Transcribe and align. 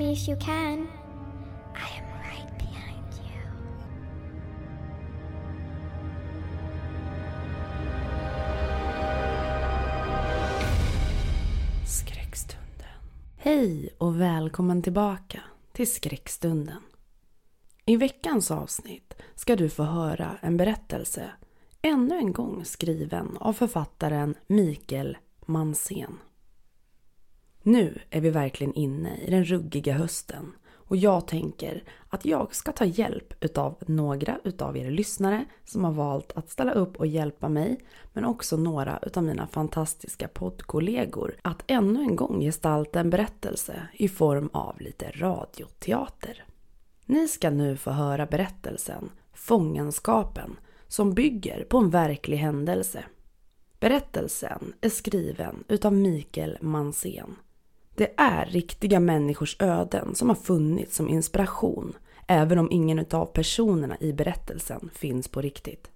Me 0.00 0.12
if 0.12 0.28
you 0.28 0.36
can. 0.36 0.88
I 1.74 1.98
am 1.98 2.06
right 2.22 2.58
behind 2.58 3.14
you. 3.18 3.40
Skräckstunden. 11.86 12.86
Hej 13.36 13.94
och 13.98 14.20
välkommen 14.20 14.82
tillbaka 14.82 15.40
till 15.72 15.92
Skräckstunden. 15.92 16.82
I 17.86 17.96
veckans 17.96 18.50
avsnitt 18.50 19.14
ska 19.34 19.56
du 19.56 19.68
få 19.68 19.82
höra 19.82 20.38
en 20.40 20.56
berättelse 20.56 21.30
ännu 21.82 22.14
en 22.14 22.32
gång 22.32 22.64
skriven 22.64 23.36
av 23.40 23.52
författaren 23.52 24.34
Mikael 24.46 25.18
Mansén. 25.46 26.18
Nu 27.62 27.98
är 28.10 28.20
vi 28.20 28.30
verkligen 28.30 28.74
inne 28.74 29.16
i 29.16 29.30
den 29.30 29.44
ruggiga 29.44 29.92
hösten 29.92 30.52
och 30.90 30.96
jag 30.96 31.26
tänker 31.26 31.84
att 32.08 32.24
jag 32.24 32.54
ska 32.54 32.72
ta 32.72 32.84
hjälp 32.84 33.44
utav 33.44 33.76
några 33.86 34.38
utav 34.44 34.76
er 34.76 34.90
lyssnare 34.90 35.44
som 35.64 35.84
har 35.84 35.92
valt 35.92 36.32
att 36.32 36.50
ställa 36.50 36.72
upp 36.72 36.96
och 36.96 37.06
hjälpa 37.06 37.48
mig 37.48 37.80
men 38.12 38.24
också 38.24 38.56
några 38.56 38.98
utav 39.02 39.24
mina 39.24 39.46
fantastiska 39.46 40.28
poddkollegor 40.28 41.34
att 41.42 41.62
ännu 41.66 42.00
en 42.00 42.16
gång 42.16 42.40
gestalta 42.40 43.00
en 43.00 43.10
berättelse 43.10 43.88
i 43.92 44.08
form 44.08 44.50
av 44.52 44.80
lite 44.80 45.10
radioteater. 45.10 46.44
Ni 47.06 47.28
ska 47.28 47.50
nu 47.50 47.76
få 47.76 47.90
höra 47.90 48.26
berättelsen 48.26 49.10
Fångenskapen 49.32 50.56
som 50.88 51.14
bygger 51.14 51.64
på 51.64 51.78
en 51.78 51.90
verklig 51.90 52.36
händelse. 52.36 53.04
Berättelsen 53.80 54.72
är 54.80 54.88
skriven 54.88 55.64
utav 55.68 55.92
Mikael 55.92 56.58
Mansén. 56.60 57.36
Det 58.00 58.10
är 58.16 58.46
riktiga 58.46 59.00
människors 59.00 59.56
öden 59.58 60.14
som 60.14 60.28
har 60.28 60.36
funnits 60.36 60.96
som 60.96 61.08
inspiration 61.08 61.96
även 62.26 62.58
om 62.58 62.68
ingen 62.70 63.06
av 63.10 63.26
personerna 63.26 63.96
i 64.00 64.12
berättelsen 64.12 64.90
finns 64.94 65.28
på 65.28 65.40
riktigt. 65.40 65.90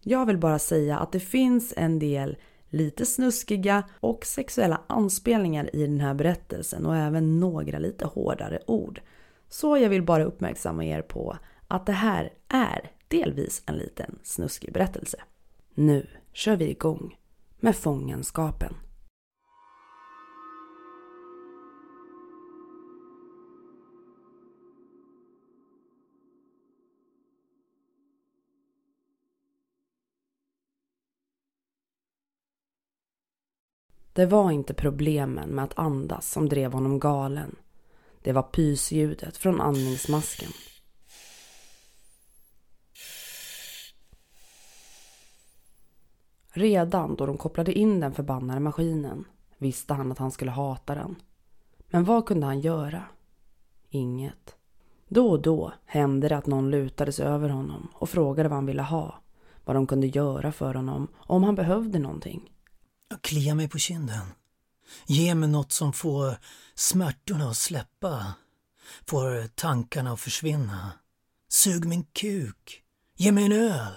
Jag 0.00 0.26
vill 0.26 0.38
bara 0.38 0.58
säga 0.58 0.98
att 0.98 1.12
det 1.12 1.20
finns 1.20 1.74
en 1.76 1.98
del 1.98 2.36
lite 2.68 3.06
snuskiga 3.06 3.82
och 4.00 4.26
sexuella 4.26 4.80
anspelningar 4.86 5.76
i 5.76 5.86
den 5.86 6.00
här 6.00 6.14
berättelsen 6.14 6.86
och 6.86 6.96
även 6.96 7.40
några 7.40 7.78
lite 7.78 8.06
hårdare 8.06 8.58
ord. 8.66 9.00
Så 9.48 9.76
jag 9.76 9.88
vill 9.88 10.02
bara 10.02 10.24
uppmärksamma 10.24 10.84
er 10.84 11.02
på 11.02 11.36
att 11.68 11.86
det 11.86 11.92
här 11.92 12.32
är 12.48 12.90
delvis 13.08 13.62
en 13.66 13.76
liten 13.76 14.18
snuskig 14.22 14.72
berättelse. 14.72 15.18
Nu 15.74 16.06
kör 16.32 16.56
vi 16.56 16.70
igång 16.70 17.16
med 17.60 17.76
fångenskapen. 17.76 18.74
Det 34.20 34.26
var 34.26 34.50
inte 34.50 34.74
problemen 34.74 35.48
med 35.48 35.64
att 35.64 35.78
andas 35.78 36.30
som 36.30 36.48
drev 36.48 36.72
honom 36.72 36.98
galen. 36.98 37.56
Det 38.22 38.32
var 38.32 38.42
pysljudet 38.42 39.36
från 39.36 39.60
andningsmasken. 39.60 40.50
Redan 46.52 47.16
då 47.16 47.26
de 47.26 47.38
kopplade 47.38 47.72
in 47.72 48.00
den 48.00 48.12
förbannade 48.12 48.60
maskinen 48.60 49.24
visste 49.58 49.94
han 49.94 50.12
att 50.12 50.18
han 50.18 50.30
skulle 50.30 50.50
hata 50.50 50.94
den. 50.94 51.16
Men 51.90 52.04
vad 52.04 52.26
kunde 52.26 52.46
han 52.46 52.60
göra? 52.60 53.02
Inget. 53.88 54.54
Då 55.08 55.30
och 55.30 55.42
då 55.42 55.72
hände 55.84 56.28
det 56.28 56.36
att 56.36 56.46
någon 56.46 56.70
lutade 56.70 57.12
sig 57.12 57.26
över 57.26 57.48
honom 57.48 57.88
och 57.94 58.08
frågade 58.08 58.48
vad 58.48 58.56
han 58.56 58.66
ville 58.66 58.82
ha, 58.82 59.14
vad 59.64 59.76
de 59.76 59.86
kunde 59.86 60.06
göra 60.06 60.52
för 60.52 60.74
honom 60.74 61.08
och 61.16 61.36
om 61.36 61.44
han 61.44 61.54
behövde 61.54 61.98
någonting. 61.98 62.50
Klia 63.20 63.54
mig 63.54 63.68
på 63.68 63.78
kinden. 63.78 64.26
Ge 65.06 65.34
mig 65.34 65.48
något 65.48 65.72
som 65.72 65.92
får 65.92 66.36
smärtorna 66.74 67.50
att 67.50 67.56
släppa. 67.56 68.34
Får 69.06 69.46
tankarna 69.46 70.12
att 70.12 70.20
försvinna. 70.20 70.92
Sug 71.48 71.84
min 71.84 72.04
kuk. 72.04 72.82
Ge 73.16 73.32
mig 73.32 73.44
en 73.44 73.52
öl. 73.52 73.92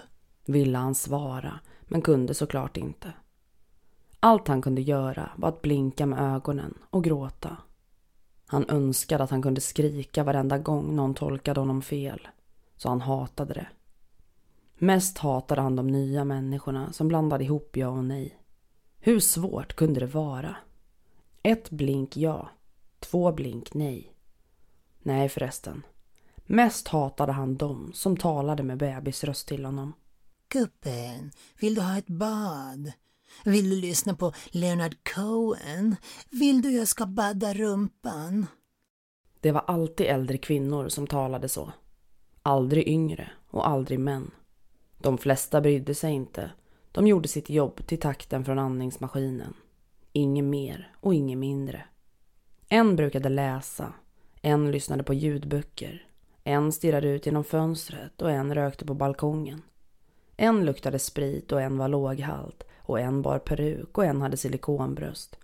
Ville 0.46 0.78
han 0.78 0.96
svara, 0.96 1.60
men 1.82 2.02
kunde 2.02 2.34
såklart 2.34 2.78
inte. 2.78 3.14
Allt 4.20 4.48
han 4.48 4.62
kunde 4.62 4.82
göra 4.82 5.32
var 5.38 5.50
att 5.50 5.62
blinka 5.62 6.06
med 6.06 6.36
ögonen 6.36 6.74
och 6.90 7.04
gråta. 7.04 7.58
Han 8.46 8.70
önskade 8.70 9.24
att 9.24 9.30
han 9.30 9.42
kunde 9.42 9.62
skrika 9.62 10.24
varenda 10.24 10.58
gång 10.58 10.96
någon 10.96 11.14
tolkade 11.14 11.60
honom 11.60 11.82
fel, 11.82 12.28
så 12.76 12.90
han 12.90 13.02
hatade 13.02 13.54
det. 13.54 13.68
Mest 14.78 15.18
hatade 15.18 15.62
han 15.62 15.76
de 15.76 15.88
nya 15.88 16.26
människorna 16.26 16.94
som 16.94 17.08
blandade 17.08 17.44
ihop 17.44 17.78
ja 17.78 17.88
och 17.88 18.06
nej. 18.06 18.43
Hur 19.06 19.20
svårt 19.20 19.76
kunde 19.76 20.00
det 20.00 20.06
vara? 20.06 20.56
Ett 21.42 21.70
blink 21.70 22.18
ja, 22.18 22.50
två 23.00 23.32
blink 23.32 23.74
nej. 23.74 24.16
Nej 25.00 25.30
förresten. 25.30 25.86
Mest 26.46 26.88
hatade 26.88 27.32
han 27.32 27.58
dem 27.58 27.92
som 27.94 28.18
talade 28.18 28.64
med 28.64 28.78
bebisröst 28.78 29.48
till 29.48 29.66
honom. 29.66 29.94
Guppen, 30.50 31.32
vill 31.60 31.76
du 31.76 31.82
ha 31.82 31.98
ett 31.98 32.08
bad? 32.08 32.92
Vill 33.46 33.70
du 33.70 33.76
lyssna 33.76 34.16
på 34.16 34.34
Leonard 34.52 34.96
Cohen? 35.16 35.96
Vill 36.30 36.62
du 36.62 36.72
jag 36.72 36.88
ska 36.88 37.06
badda 37.06 37.54
rumpan? 37.54 38.48
Det 39.40 39.52
var 39.52 39.64
alltid 39.68 40.06
äldre 40.06 40.38
kvinnor 40.38 40.90
som 40.90 41.08
talade 41.08 41.50
så. 41.50 41.72
Aldrig 42.44 42.88
yngre 42.88 43.32
och 43.50 43.68
aldrig 43.68 44.00
män. 44.00 44.32
De 44.98 45.18
flesta 45.18 45.62
brydde 45.62 45.96
sig 45.96 46.14
inte. 46.14 46.52
De 46.94 47.08
gjorde 47.08 47.28
sitt 47.28 47.50
jobb 47.50 47.88
till 47.88 48.00
takten 48.00 48.46
från 48.46 48.60
andningsmaskinen. 48.60 49.54
Inget 50.12 50.46
mer 50.46 50.92
och 51.00 51.14
inget 51.14 51.38
mindre. 51.38 51.86
En 52.70 52.96
brukade 52.96 53.30
läsa, 53.30 53.94
en 54.42 54.72
lyssnade 54.72 55.04
på 55.04 55.14
ljudböcker, 55.14 56.08
en 56.44 56.72
stirrade 56.72 57.08
ut 57.08 57.26
genom 57.26 57.44
fönstret 57.44 58.22
och 58.22 58.32
en 58.32 58.56
rökte 58.56 58.86
på 58.86 58.94
balkongen. 58.94 59.62
En 60.38 60.66
luktade 60.66 61.00
sprit 61.00 61.52
och 61.52 61.62
en 61.62 61.78
var 61.78 61.88
låghalt 61.88 62.64
och 62.78 63.00
en 63.00 63.22
bar 63.22 63.40
peruk 63.40 63.98
och 63.98 64.06
en 64.06 64.22
hade 64.22 64.38
silikonbröst. 64.38 65.40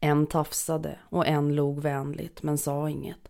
En 0.00 0.26
tafsade 0.26 0.98
och 1.02 1.26
en 1.26 1.54
log 1.54 1.80
vänligt 1.80 2.42
men 2.42 2.58
sa 2.58 2.90
inget. 2.90 3.28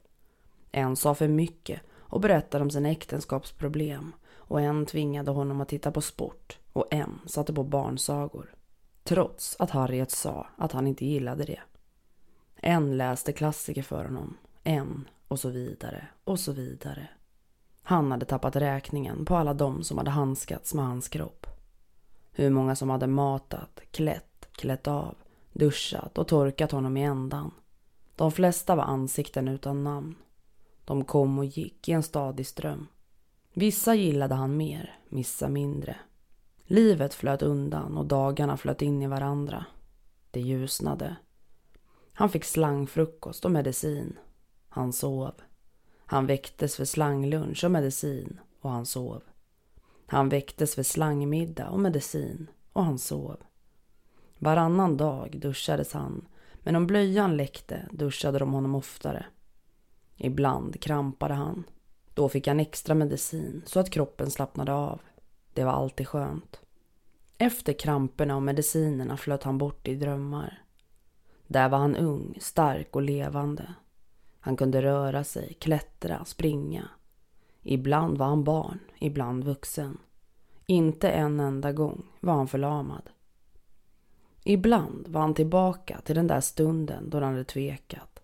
En 0.72 0.96
sa 0.96 1.14
för 1.14 1.28
mycket 1.28 1.80
och 1.90 2.20
berättade 2.20 2.64
om 2.64 2.70
sina 2.70 2.90
äktenskapsproblem 2.90 4.12
och 4.52 4.60
en 4.60 4.86
tvingade 4.86 5.30
honom 5.30 5.60
att 5.60 5.68
titta 5.68 5.92
på 5.92 6.00
sport 6.00 6.58
och 6.72 6.86
en 6.90 7.20
satte 7.26 7.52
på 7.52 7.62
barnsagor. 7.62 8.54
Trots 9.04 9.56
att 9.58 9.70
Harriet 9.70 10.10
sa 10.10 10.46
att 10.56 10.72
han 10.72 10.86
inte 10.86 11.06
gillade 11.06 11.44
det. 11.44 11.60
En 12.56 12.96
läste 12.96 13.32
klassiker 13.32 13.82
för 13.82 14.04
honom, 14.04 14.36
en 14.62 15.08
och 15.28 15.40
så 15.40 15.48
vidare 15.48 16.06
och 16.24 16.40
så 16.40 16.52
vidare. 16.52 17.08
Han 17.82 18.10
hade 18.10 18.26
tappat 18.26 18.56
räkningen 18.56 19.24
på 19.24 19.36
alla 19.36 19.54
de 19.54 19.82
som 19.82 19.98
hade 19.98 20.10
handskats 20.10 20.74
med 20.74 20.84
hans 20.84 21.08
kropp. 21.08 21.46
Hur 22.32 22.50
många 22.50 22.76
som 22.76 22.90
hade 22.90 23.06
matat, 23.06 23.80
klätt, 23.90 24.48
klätt 24.52 24.88
av, 24.88 25.14
duschat 25.52 26.18
och 26.18 26.28
torkat 26.28 26.72
honom 26.72 26.96
i 26.96 27.02
ändan. 27.02 27.50
De 28.16 28.32
flesta 28.32 28.74
var 28.74 28.84
ansikten 28.84 29.48
utan 29.48 29.84
namn. 29.84 30.14
De 30.84 31.04
kom 31.04 31.38
och 31.38 31.44
gick 31.44 31.88
i 31.88 31.92
en 31.92 32.02
stadig 32.02 32.46
ström. 32.46 32.86
Vissa 33.54 33.94
gillade 33.94 34.34
han 34.34 34.56
mer, 34.56 34.98
vissa 35.08 35.48
mindre. 35.48 35.96
Livet 36.64 37.14
flöt 37.14 37.42
undan 37.42 37.96
och 37.96 38.06
dagarna 38.06 38.56
flöt 38.56 38.82
in 38.82 39.02
i 39.02 39.06
varandra. 39.06 39.64
Det 40.30 40.40
ljusnade. 40.40 41.16
Han 42.12 42.30
fick 42.30 42.44
slangfrukost 42.44 43.44
och 43.44 43.50
medicin. 43.50 44.18
Han 44.68 44.92
sov. 44.92 45.32
Han 45.96 46.26
väcktes 46.26 46.76
för 46.76 46.84
slanglunch 46.84 47.64
och 47.64 47.70
medicin 47.70 48.40
och 48.60 48.70
han 48.70 48.86
sov. 48.86 49.22
Han 50.06 50.28
väcktes 50.28 50.74
för 50.74 50.82
slangmiddag 50.82 51.68
och 51.68 51.80
medicin 51.80 52.50
och 52.72 52.84
han 52.84 52.98
sov. 52.98 53.36
Varannan 54.38 54.96
dag 54.96 55.38
duschades 55.40 55.92
han, 55.92 56.28
men 56.62 56.76
om 56.76 56.86
blöjan 56.86 57.36
läckte 57.36 57.88
duschade 57.90 58.38
de 58.38 58.52
honom 58.52 58.74
oftare. 58.74 59.26
Ibland 60.16 60.80
krampade 60.80 61.34
han. 61.34 61.64
Då 62.14 62.28
fick 62.28 62.46
han 62.46 62.60
extra 62.60 62.94
medicin 62.94 63.62
så 63.66 63.80
att 63.80 63.90
kroppen 63.90 64.30
slappnade 64.30 64.72
av. 64.72 65.00
Det 65.52 65.64
var 65.64 65.72
alltid 65.72 66.08
skönt. 66.08 66.60
Efter 67.38 67.72
kramperna 67.72 68.36
och 68.36 68.42
medicinerna 68.42 69.16
flöt 69.16 69.42
han 69.42 69.58
bort 69.58 69.88
i 69.88 69.94
drömmar. 69.94 70.62
Där 71.46 71.68
var 71.68 71.78
han 71.78 71.96
ung, 71.96 72.38
stark 72.40 72.96
och 72.96 73.02
levande. 73.02 73.74
Han 74.40 74.56
kunde 74.56 74.82
röra 74.82 75.24
sig, 75.24 75.54
klättra, 75.60 76.24
springa. 76.24 76.88
Ibland 77.62 78.18
var 78.18 78.26
han 78.26 78.44
barn, 78.44 78.78
ibland 78.98 79.44
vuxen. 79.44 79.98
Inte 80.66 81.10
en 81.10 81.40
enda 81.40 81.72
gång 81.72 82.06
var 82.20 82.34
han 82.34 82.48
förlamad. 82.48 83.10
Ibland 84.44 85.08
var 85.08 85.20
han 85.20 85.34
tillbaka 85.34 86.00
till 86.04 86.14
den 86.14 86.26
där 86.26 86.40
stunden 86.40 87.10
då 87.10 87.20
han 87.20 87.32
hade 87.32 87.44
tvekat. 87.44 88.22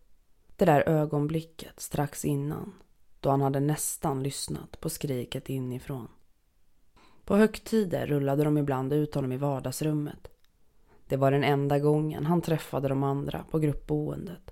Det 0.56 0.64
där 0.64 0.88
ögonblicket 0.88 1.80
strax 1.80 2.24
innan, 2.24 2.72
då 3.20 3.30
han 3.30 3.40
hade 3.40 3.60
nästan 3.60 4.22
lyssnat 4.22 4.80
på 4.80 4.88
skriket 4.88 5.48
inifrån. 5.48 6.08
På 7.24 7.36
högtider 7.36 8.06
rullade 8.06 8.44
de 8.44 8.58
ibland 8.58 8.92
ut 8.92 9.14
honom 9.14 9.32
i 9.32 9.36
vardagsrummet. 9.36 10.28
Det 11.06 11.16
var 11.16 11.30
den 11.30 11.44
enda 11.44 11.78
gången 11.78 12.26
han 12.26 12.42
träffade 12.42 12.88
de 12.88 13.02
andra 13.02 13.44
på 13.50 13.58
gruppboendet. 13.58 14.50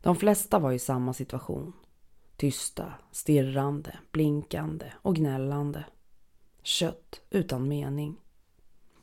De 0.00 0.16
flesta 0.16 0.58
var 0.58 0.72
i 0.72 0.78
samma 0.78 1.12
situation. 1.12 1.72
Tysta, 2.36 2.92
stirrande, 3.12 3.98
blinkande 4.12 4.92
och 5.02 5.16
gnällande. 5.16 5.84
Kött 6.62 7.20
utan 7.30 7.68
mening. 7.68 8.16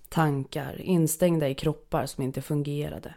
Tankar 0.10 0.82
instängda 0.82 1.50
i 1.50 1.56
kroppar 1.56 2.06
som 2.06 2.24
inte 2.24 2.42
fungerade. 2.42 3.16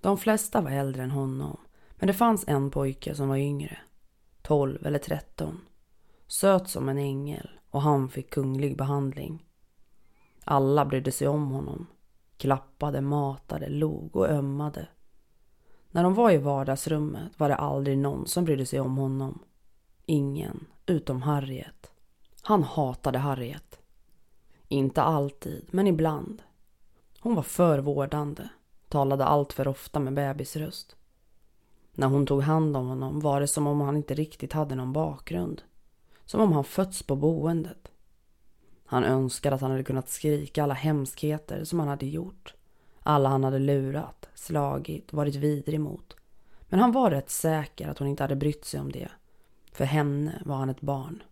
De 0.00 0.18
flesta 0.18 0.60
var 0.60 0.70
äldre 0.70 1.02
än 1.02 1.10
honom, 1.10 1.56
men 1.90 2.06
det 2.06 2.14
fanns 2.14 2.44
en 2.48 2.70
pojke 2.70 3.14
som 3.14 3.28
var 3.28 3.36
yngre. 3.36 3.78
12 4.50 4.86
eller 4.86 4.98
13. 4.98 5.60
Söt 6.26 6.68
som 6.68 6.88
en 6.88 6.98
ängel 6.98 7.50
och 7.70 7.82
han 7.82 8.08
fick 8.08 8.30
kunglig 8.30 8.76
behandling. 8.76 9.46
Alla 10.44 10.84
brydde 10.84 11.12
sig 11.12 11.28
om 11.28 11.50
honom. 11.50 11.86
Klappade, 12.36 13.00
matade, 13.00 13.68
log 13.68 14.16
och 14.16 14.28
ömmade. 14.28 14.88
När 15.90 16.02
de 16.02 16.14
var 16.14 16.30
i 16.30 16.36
vardagsrummet 16.36 17.32
var 17.36 17.48
det 17.48 17.54
aldrig 17.54 17.98
någon 17.98 18.26
som 18.26 18.44
brydde 18.44 18.66
sig 18.66 18.80
om 18.80 18.96
honom. 18.96 19.38
Ingen, 20.06 20.66
utom 20.86 21.22
Harriet. 21.22 21.92
Han 22.42 22.62
hatade 22.62 23.18
Harriet. 23.18 23.78
Inte 24.68 25.02
alltid, 25.02 25.68
men 25.70 25.86
ibland. 25.86 26.42
Hon 27.20 27.34
var 27.34 27.42
för 27.42 27.78
vårdande, 27.78 28.48
talade 28.88 29.24
allt 29.24 29.52
för 29.52 29.68
ofta 29.68 30.00
med 30.00 30.14
bebisröst. 30.14 30.96
När 32.00 32.06
hon 32.06 32.26
tog 32.26 32.42
hand 32.42 32.76
om 32.76 32.86
honom 32.86 33.20
var 33.20 33.40
det 33.40 33.48
som 33.48 33.66
om 33.66 33.80
han 33.80 33.96
inte 33.96 34.14
riktigt 34.14 34.52
hade 34.52 34.74
någon 34.74 34.92
bakgrund. 34.92 35.62
Som 36.24 36.40
om 36.40 36.52
han 36.52 36.64
fötts 36.64 37.02
på 37.02 37.16
boendet. 37.16 37.90
Han 38.84 39.04
önskade 39.04 39.56
att 39.56 39.62
han 39.62 39.70
hade 39.70 39.82
kunnat 39.84 40.08
skrika 40.08 40.62
alla 40.62 40.74
hemskheter 40.74 41.64
som 41.64 41.78
han 41.78 41.88
hade 41.88 42.06
gjort. 42.06 42.54
Alla 43.02 43.28
han 43.28 43.44
hade 43.44 43.58
lurat, 43.58 44.28
slagit, 44.34 45.12
varit 45.12 45.34
vidrig 45.34 45.80
mot. 45.80 46.16
Men 46.60 46.80
han 46.80 46.92
var 46.92 47.10
rätt 47.10 47.30
säker 47.30 47.88
att 47.88 47.98
hon 47.98 48.08
inte 48.08 48.24
hade 48.24 48.36
brytt 48.36 48.64
sig 48.64 48.80
om 48.80 48.92
det. 48.92 49.08
För 49.72 49.84
henne 49.84 50.42
var 50.44 50.56
han 50.56 50.70
ett 50.70 50.80
barn. 50.80 51.22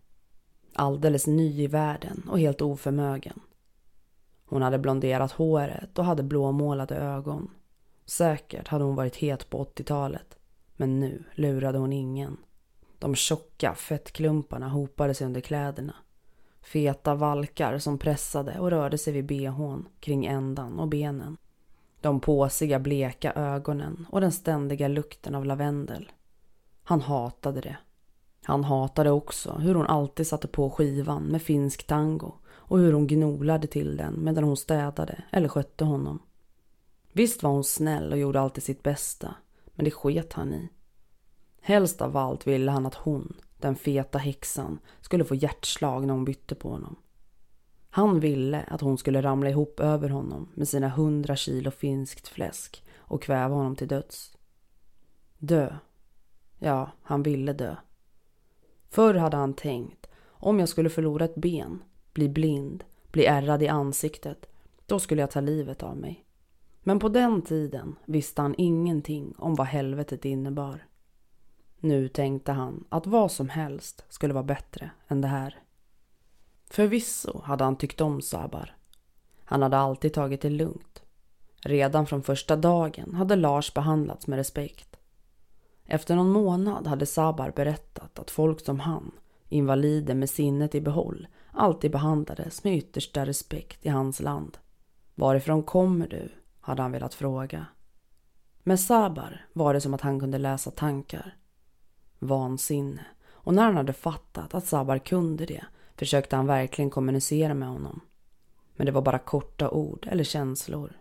Alldeles 0.73 1.27
ny 1.27 1.61
i 1.61 1.67
världen 1.67 2.29
och 2.29 2.39
helt 2.39 2.61
oförmögen. 2.61 3.39
Hon 4.45 4.61
hade 4.61 4.79
blonderat 4.79 5.31
håret 5.31 5.99
och 5.99 6.05
hade 6.05 6.23
blåmålade 6.23 6.95
ögon. 6.95 7.51
Säkert 8.05 8.67
hade 8.67 8.83
hon 8.83 8.95
varit 8.95 9.15
het 9.15 9.49
på 9.49 9.63
80-talet. 9.65 10.38
Men 10.79 10.99
nu 10.99 11.23
lurade 11.35 11.77
hon 11.77 11.93
ingen. 11.93 12.37
De 12.99 13.15
tjocka 13.15 13.75
fettklumparna 13.75 14.69
hopade 14.69 15.13
sig 15.13 15.27
under 15.27 15.41
kläderna. 15.41 15.95
Feta 16.61 17.15
valkar 17.15 17.77
som 17.77 17.97
pressade 17.97 18.59
och 18.59 18.69
rörde 18.69 18.97
sig 18.97 19.13
vid 19.13 19.25
behån, 19.25 19.87
kring 19.99 20.25
ändan 20.25 20.79
och 20.79 20.87
benen. 20.87 21.37
De 22.01 22.19
påsiga 22.19 22.79
bleka 22.79 23.33
ögonen 23.33 24.05
och 24.09 24.21
den 24.21 24.31
ständiga 24.31 24.87
lukten 24.87 25.35
av 25.35 25.45
lavendel. 25.45 26.11
Han 26.83 27.01
hatade 27.01 27.61
det. 27.61 27.77
Han 28.43 28.63
hatade 28.63 29.11
också 29.11 29.53
hur 29.53 29.75
hon 29.75 29.87
alltid 29.87 30.27
satte 30.27 30.47
på 30.47 30.69
skivan 30.69 31.23
med 31.23 31.41
finsk 31.41 31.87
tango 31.87 32.33
och 32.47 32.79
hur 32.79 32.93
hon 32.93 33.07
gnolade 33.07 33.67
till 33.67 33.97
den 33.97 34.23
medan 34.23 34.43
hon 34.43 34.57
städade 34.57 35.23
eller 35.31 35.47
skötte 35.47 35.85
honom. 35.85 36.19
Visst 37.13 37.43
var 37.43 37.51
hon 37.51 37.63
snäll 37.63 38.11
och 38.11 38.19
gjorde 38.19 38.41
alltid 38.41 38.63
sitt 38.63 38.83
bästa, 38.83 39.35
men 39.79 39.85
det 39.85 39.91
sket 39.91 40.33
han 40.33 40.53
i. 40.53 40.69
Helst 41.61 42.01
av 42.01 42.17
allt 42.17 42.47
ville 42.47 42.71
han 42.71 42.85
att 42.85 42.95
hon, 42.95 43.37
den 43.57 43.75
feta 43.75 44.17
häxan, 44.17 44.79
skulle 45.01 45.25
få 45.25 45.35
hjärtslag 45.35 46.07
när 46.07 46.13
hon 46.13 46.25
bytte 46.25 46.55
på 46.55 46.69
honom. 46.69 46.95
Han 47.89 48.19
ville 48.19 48.61
att 48.63 48.81
hon 48.81 48.97
skulle 48.97 49.21
ramla 49.21 49.49
ihop 49.49 49.79
över 49.79 50.09
honom 50.09 50.49
med 50.53 50.67
sina 50.67 50.89
hundra 50.89 51.35
kilo 51.35 51.71
finskt 51.71 52.27
fläsk 52.27 52.83
och 52.97 53.21
kväva 53.21 53.55
honom 53.55 53.75
till 53.75 53.87
döds. 53.87 54.37
Dö. 55.37 55.75
Ja, 56.57 56.91
han 57.01 57.23
ville 57.23 57.53
dö. 57.53 57.75
Förr 58.89 59.13
hade 59.13 59.37
han 59.37 59.53
tänkt, 59.53 60.07
om 60.27 60.59
jag 60.59 60.69
skulle 60.69 60.89
förlora 60.89 61.25
ett 61.25 61.35
ben, 61.35 61.83
bli 62.13 62.29
blind, 62.29 62.83
bli 63.11 63.25
ärrad 63.25 63.63
i 63.63 63.67
ansiktet, 63.67 64.45
då 64.85 64.99
skulle 64.99 65.21
jag 65.21 65.31
ta 65.31 65.41
livet 65.41 65.83
av 65.83 65.97
mig. 65.97 66.25
Men 66.83 66.99
på 66.99 67.09
den 67.09 67.41
tiden 67.41 67.95
visste 68.05 68.41
han 68.41 68.55
ingenting 68.57 69.33
om 69.37 69.55
vad 69.55 69.67
helvetet 69.67 70.25
innebar. 70.25 70.85
Nu 71.79 72.07
tänkte 72.07 72.51
han 72.51 72.83
att 72.89 73.07
vad 73.07 73.31
som 73.31 73.49
helst 73.49 74.05
skulle 74.09 74.33
vara 74.33 74.43
bättre 74.43 74.91
än 75.07 75.21
det 75.21 75.27
här. 75.27 75.59
Förvisso 76.69 77.41
hade 77.43 77.63
han 77.63 77.75
tyckt 77.75 78.01
om 78.01 78.21
Sabar. 78.21 78.75
Han 79.45 79.61
hade 79.61 79.77
alltid 79.77 80.13
tagit 80.13 80.41
det 80.41 80.49
lugnt. 80.49 81.03
Redan 81.61 82.05
från 82.05 82.23
första 82.23 82.55
dagen 82.55 83.15
hade 83.15 83.35
Lars 83.35 83.73
behandlats 83.73 84.27
med 84.27 84.37
respekt. 84.37 84.95
Efter 85.85 86.15
någon 86.15 86.31
månad 86.31 86.87
hade 86.87 87.05
Sabar 87.05 87.51
berättat 87.55 88.19
att 88.19 88.31
folk 88.31 88.65
som 88.65 88.79
han, 88.79 89.11
invalider 89.49 90.15
med 90.15 90.29
sinnet 90.29 90.75
i 90.75 90.81
behåll, 90.81 91.27
alltid 91.51 91.91
behandlades 91.91 92.63
med 92.63 92.77
yttersta 92.77 93.25
respekt 93.25 93.85
i 93.85 93.89
hans 93.89 94.19
land. 94.19 94.57
Varifrån 95.15 95.63
kommer 95.63 96.07
du? 96.07 96.29
Hade 96.69 96.81
han 96.81 96.91
velat 96.91 97.13
fråga. 97.13 97.65
Med 98.63 98.79
Sabar 98.79 99.45
var 99.53 99.73
det 99.73 99.81
som 99.81 99.93
att 99.93 100.01
han 100.01 100.19
kunde 100.19 100.37
läsa 100.37 100.71
tankar. 100.71 101.37
Vansinne. 102.19 103.05
Och 103.29 103.53
när 103.53 103.63
han 103.63 103.75
hade 103.75 103.93
fattat 103.93 104.53
att 104.53 104.65
Sabar 104.65 104.97
kunde 104.97 105.45
det 105.45 105.65
försökte 105.95 106.35
han 106.35 106.47
verkligen 106.47 106.89
kommunicera 106.89 107.53
med 107.53 107.67
honom. 107.67 108.01
Men 108.75 108.85
det 108.85 108.91
var 108.91 109.01
bara 109.01 109.19
korta 109.19 109.69
ord 109.69 110.07
eller 110.11 110.23
känslor. 110.23 110.97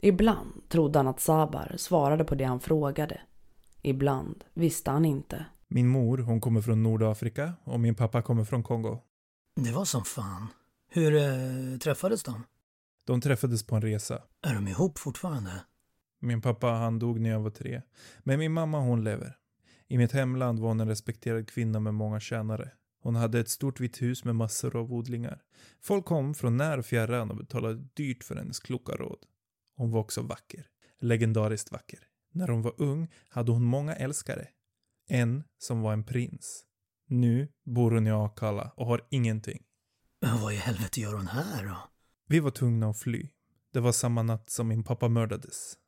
Ibland 0.00 0.68
trodde 0.68 0.98
han 0.98 1.08
att 1.08 1.20
Sabar 1.20 1.74
svarade 1.76 2.24
på 2.24 2.34
det 2.34 2.44
han 2.44 2.60
frågade. 2.60 3.20
Ibland 3.82 4.44
visste 4.54 4.90
han 4.90 5.04
inte. 5.04 5.44
Min 5.68 5.88
mor, 5.88 6.18
hon 6.18 6.40
kommer 6.40 6.60
från 6.60 6.82
Nordafrika 6.82 7.52
och 7.64 7.80
min 7.80 7.94
pappa 7.94 8.22
kommer 8.22 8.44
från 8.44 8.62
Kongo. 8.62 8.98
Det 9.56 9.72
var 9.72 9.84
som 9.84 10.04
fan. 10.04 10.46
Hur 10.88 11.16
äh, 11.16 11.78
träffades 11.78 12.22
de? 12.22 12.44
De 13.10 13.20
träffades 13.20 13.66
på 13.66 13.76
en 13.76 13.82
resa. 13.82 14.22
Är 14.42 14.54
de 14.54 14.68
ihop 14.68 14.98
fortfarande? 14.98 15.50
Min 16.20 16.40
pappa 16.40 16.66
han 16.66 16.98
dog 16.98 17.20
när 17.20 17.30
jag 17.30 17.40
var 17.40 17.50
tre. 17.50 17.82
Men 18.18 18.38
min 18.38 18.52
mamma 18.52 18.80
hon 18.80 19.04
lever. 19.04 19.36
I 19.88 19.98
mitt 19.98 20.12
hemland 20.12 20.58
var 20.58 20.68
hon 20.68 20.80
en 20.80 20.88
respekterad 20.88 21.48
kvinna 21.48 21.80
med 21.80 21.94
många 21.94 22.20
tjänare. 22.20 22.70
Hon 23.02 23.14
hade 23.16 23.40
ett 23.40 23.48
stort 23.48 23.80
vitt 23.80 24.02
hus 24.02 24.24
med 24.24 24.36
massor 24.36 24.76
av 24.76 24.92
odlingar. 24.92 25.42
Folk 25.80 26.04
kom 26.04 26.34
från 26.34 26.56
när 26.56 26.78
och 26.78 26.86
fjärran 26.86 27.30
och 27.30 27.36
betalade 27.36 27.88
dyrt 27.94 28.24
för 28.24 28.36
hennes 28.36 28.60
kloka 28.60 28.92
råd. 28.92 29.18
Hon 29.76 29.90
var 29.90 30.00
också 30.00 30.22
vacker. 30.22 30.66
Legendariskt 31.00 31.72
vacker. 31.72 32.00
När 32.32 32.48
hon 32.48 32.62
var 32.62 32.74
ung 32.76 33.08
hade 33.28 33.52
hon 33.52 33.64
många 33.64 33.94
älskare. 33.94 34.48
En 35.08 35.44
som 35.58 35.80
var 35.80 35.92
en 35.92 36.04
prins. 36.04 36.64
Nu 37.06 37.48
bor 37.64 37.90
hon 37.90 38.06
i 38.06 38.10
Akalla 38.10 38.72
och 38.76 38.86
har 38.86 39.06
ingenting. 39.10 39.62
Men 40.20 40.40
vad 40.40 40.52
i 40.52 40.56
helvete 40.56 41.00
gör 41.00 41.14
hon 41.14 41.26
här 41.26 41.66
då? 41.66 41.89
Vi 42.30 42.40
var 42.40 42.50
tvungna 42.50 42.90
att 42.90 42.98
fly. 42.98 43.28
Det 43.72 43.80
var 43.80 43.92
samma 43.92 44.22
natt 44.22 44.50
som 44.50 44.68
min 44.68 44.84
pappa 44.84 45.08
mördades. 45.08 45.78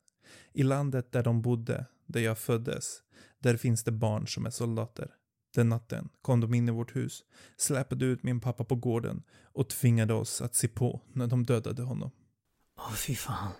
I 0.53 0.63
landet 0.63 1.11
där 1.11 1.23
de 1.23 1.41
bodde, 1.41 1.85
där 2.05 2.21
jag 2.21 2.37
föddes, 2.37 3.01
där 3.39 3.57
finns 3.57 3.83
det 3.83 3.91
barn 3.91 4.27
som 4.27 4.45
är 4.45 4.49
soldater. 4.49 5.15
Den 5.55 5.69
natten 5.69 6.09
kom 6.21 6.39
de 6.39 6.53
in 6.53 6.69
i 6.69 6.71
vårt 6.71 6.95
hus, 6.95 7.23
släpade 7.57 8.05
ut 8.05 8.23
min 8.23 8.39
pappa 8.39 8.63
på 8.63 8.75
gården 8.75 9.23
och 9.43 9.69
tvingade 9.69 10.13
oss 10.13 10.41
att 10.41 10.55
se 10.55 10.67
på 10.67 11.01
när 11.13 11.27
de 11.27 11.43
dödade 11.43 11.83
honom. 11.83 12.11
Åh, 12.77 12.93
fy 12.93 13.15
fan. 13.15 13.51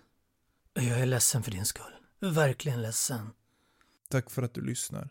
Jag 0.74 1.00
är 1.00 1.06
ledsen 1.06 1.44
för 1.44 1.52
din 1.52 1.66
skull. 1.66 1.94
Verkligen 2.20 2.82
ledsen. 2.82 3.30
Tack 4.10 4.30
för 4.30 4.44
att 4.44 4.54
du 4.54 4.62
lyssnar. 4.62 5.10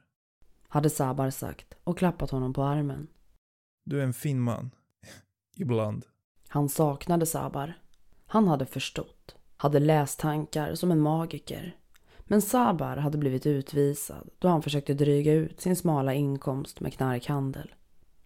Hade 0.69 0.91
Sabar 0.91 1.31
sagt 1.31 1.75
och 1.85 1.99
klappat 1.99 2.31
honom 2.31 2.53
på 2.53 2.65
armen. 2.65 3.09
Du 3.85 4.01
är 4.01 4.05
en 4.05 4.15
fin 4.15 4.41
man. 4.41 4.71
Ibland. 5.57 6.07
Han 6.53 6.69
saknade 6.69 7.27
Sabar. 7.27 7.75
Han 8.27 8.49
hade 8.49 8.67
förstått. 8.67 9.35
Hade 9.57 9.79
läst 9.79 10.21
tankar 10.21 10.75
som 10.75 10.91
en 10.91 11.01
magiker. 11.01 11.77
Men 12.21 12.43
Sabar 12.43 12.97
hade 12.97 13.19
blivit 13.19 13.47
utvisad 13.47 14.31
då 14.39 14.49
han 14.49 14.63
försökte 14.63 14.95
dryga 14.95 15.33
ut 15.33 15.61
sin 15.61 15.77
smala 15.77 16.15
inkomst 16.15 16.81
med 16.81 16.93
knarkhandel. 16.93 17.75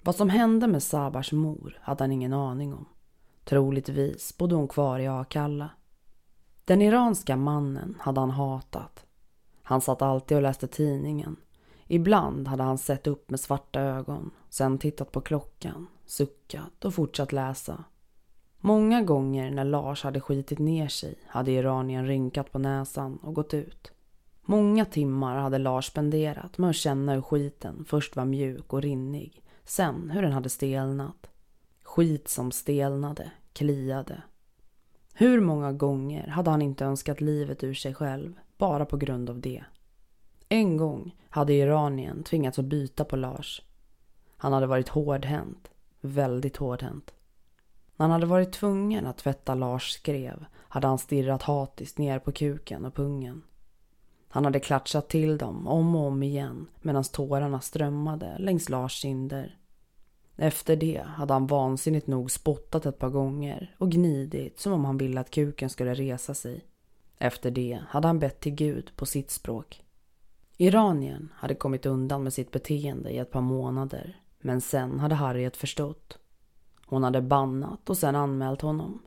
Vad 0.02 0.16
som 0.16 0.30
hände 0.30 0.66
med 0.66 0.83
Sabars 0.83 1.33
mor 1.33 1.78
hade 1.83 2.04
han 2.04 2.12
ingen 2.12 2.33
aning 2.33 2.75
om. 2.75 2.87
Troligtvis 3.45 4.37
bodde 4.37 4.54
hon 4.54 4.68
kvar 4.68 4.99
i 4.99 5.06
Akalla. 5.06 5.71
Den 6.64 6.83
iranska 6.83 7.37
mannen 7.37 7.97
hade 8.00 8.21
han 8.21 8.30
hatat. 8.30 9.06
Han 9.62 9.80
satt 9.80 10.02
alltid 10.02 10.37
och 10.37 10.42
läste 10.42 10.66
tidningen. 10.66 11.37
Ibland 11.87 12.49
hade 12.49 12.62
han 12.62 12.78
sett 12.78 13.06
upp 13.06 13.30
med 13.30 13.40
svarta 13.40 13.80
ögon, 13.80 14.30
sen 14.49 14.78
tittat 14.78 15.12
på 15.12 15.21
klockan, 15.21 15.87
suckat 16.06 16.85
och 16.85 16.95
fortsatt 16.95 17.33
läsa. 17.33 17.85
Många 18.61 19.03
gånger 19.03 19.51
när 19.51 19.65
Lars 19.65 20.05
hade 20.05 20.21
skitit 20.21 20.59
ner 20.59 20.89
sig 20.89 21.15
hade 21.27 21.53
iranien 21.53 22.07
rynkat 22.07 22.53
på 22.53 22.59
näsan 22.59 23.17
och 23.17 23.35
gått 23.35 23.55
ut. 23.55 23.93
Många 24.43 24.85
timmar 24.85 25.37
hade 25.37 25.59
Lars 25.59 25.87
spenderat 25.87 26.59
med 26.59 26.71
att 26.71 26.77
känna 26.77 27.15
hur 27.15 27.23
skiten 27.23 27.85
först 27.89 28.17
var 28.17 28.25
mjuk 28.25 28.73
och 28.73 28.83
rinnig, 28.83 29.43
sen 29.65 30.11
hur 30.11 30.23
den 30.23 30.33
hade 30.33 30.49
stelnat. 30.49 31.31
Skit 31.83 32.29
som 32.29 32.53
stelnade, 32.53 33.31
kliade. 33.53 34.23
Hur 35.15 35.41
många 35.41 35.73
gånger 35.73 36.27
hade 36.27 36.51
han 36.51 36.63
inte 36.63 36.85
önskat 36.85 37.21
livet 37.21 37.65
ur 37.65 37.75
sig 37.75 37.95
själv, 37.95 38.35
bara 38.59 38.85
på 38.85 38.97
grund 38.97 39.31
av 39.31 39.41
det? 39.41 39.65
En 40.49 40.77
gång 40.77 41.17
hade 41.31 41.55
iranien 41.55 42.23
tvingats 42.23 42.59
att 42.59 42.65
byta 42.65 43.05
på 43.05 43.17
Lars. 43.17 43.63
Han 44.37 44.53
hade 44.53 44.67
varit 44.67 44.89
hårdhänt, 44.89 45.71
väldigt 46.01 46.57
hårdhänt. 46.57 47.15
När 47.97 48.05
han 48.05 48.11
hade 48.11 48.26
varit 48.26 48.53
tvungen 48.53 49.07
att 49.07 49.19
tvätta 49.19 49.55
Lars 49.55 49.91
skrev 49.91 50.45
hade 50.55 50.87
han 50.87 50.99
stirrat 50.99 51.43
hatiskt 51.43 51.99
ner 51.99 52.19
på 52.19 52.33
kuken 52.33 52.85
och 52.85 52.95
pungen. 52.95 53.43
Han 54.29 54.45
hade 54.45 54.61
klatschat 54.61 55.09
till 55.09 55.38
dem 55.38 55.67
om 55.67 55.97
och 55.97 56.07
om 56.07 56.23
igen 56.23 56.67
medan 56.83 57.05
tårarna 57.05 57.61
strömmade 57.61 58.37
längs 58.38 58.69
Lars 58.69 58.93
kinder. 58.93 59.59
Efter 60.37 60.76
det 60.76 61.03
hade 61.07 61.33
han 61.33 61.47
vansinnigt 61.47 62.07
nog 62.07 62.31
spottat 62.31 62.87
ett 62.87 62.99
par 62.99 63.11
gånger 63.11 63.75
och 63.79 63.91
gnidit 63.91 64.61
som 64.61 64.73
om 64.73 64.85
han 64.85 64.99
ville 64.99 65.21
att 65.21 65.31
kuken 65.31 65.71
skulle 65.71 65.95
resa 65.95 66.35
sig. 66.35 66.65
Efter 67.19 67.50
det 67.50 67.81
hade 67.88 68.07
han 68.07 68.19
bett 68.19 68.41
till 68.41 68.55
Gud 68.55 68.91
på 68.97 69.07
sitt 69.07 69.31
språk. 69.31 69.83
Iranien 70.57 71.33
hade 71.35 71.55
kommit 71.55 71.87
undan 71.87 72.23
med 72.23 72.33
sitt 72.33 72.50
beteende 72.50 73.11
i 73.11 73.19
ett 73.19 73.31
par 73.31 73.41
månader 73.41 74.21
men 74.38 74.61
sen 74.61 75.00
hade 75.00 75.15
Harriet 75.15 75.57
förstått. 75.57 76.19
Hon 76.87 77.05
hade 77.05 77.23
bannat 77.23 77.90
och 77.90 77.99
sen 77.99 78.16
anmält 78.16 78.61
honom. 78.61 79.02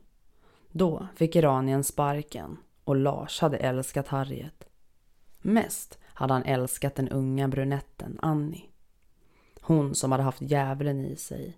Då 0.70 1.06
fick 1.16 1.36
Iranien 1.36 1.84
sparken 1.84 2.56
och 2.84 2.96
Lars 2.96 3.40
hade 3.40 3.56
älskat 3.56 4.08
Harriet. 4.08 4.64
Mest 5.38 5.98
hade 6.04 6.32
han 6.32 6.42
älskat 6.42 6.94
den 6.94 7.08
unga 7.08 7.48
brunetten 7.48 8.18
Annie. 8.22 8.70
Hon 9.60 9.94
som 9.94 10.12
hade 10.12 10.24
haft 10.24 10.42
djävulen 10.42 11.04
i 11.04 11.16
sig. 11.16 11.56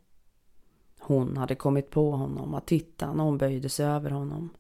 Hon 1.01 1.37
hade 1.37 1.55
kommit 1.55 1.91
på 1.91 2.11
honom 2.11 2.55
att 2.55 2.67
titta 2.67 3.13
när 3.13 3.25
hon 3.25 3.39
böjde 3.39 3.69
sig 3.69 3.87
över 3.87 4.11
honom. 4.11 4.51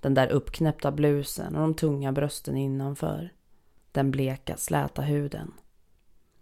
Den 0.00 0.14
där 0.14 0.28
uppknäppta 0.28 0.92
blusen 0.92 1.54
och 1.54 1.60
de 1.60 1.74
tunga 1.74 2.12
brösten 2.12 2.56
innanför. 2.56 3.32
Den 3.92 4.10
bleka 4.10 4.56
släta 4.56 5.02
huden. 5.02 5.52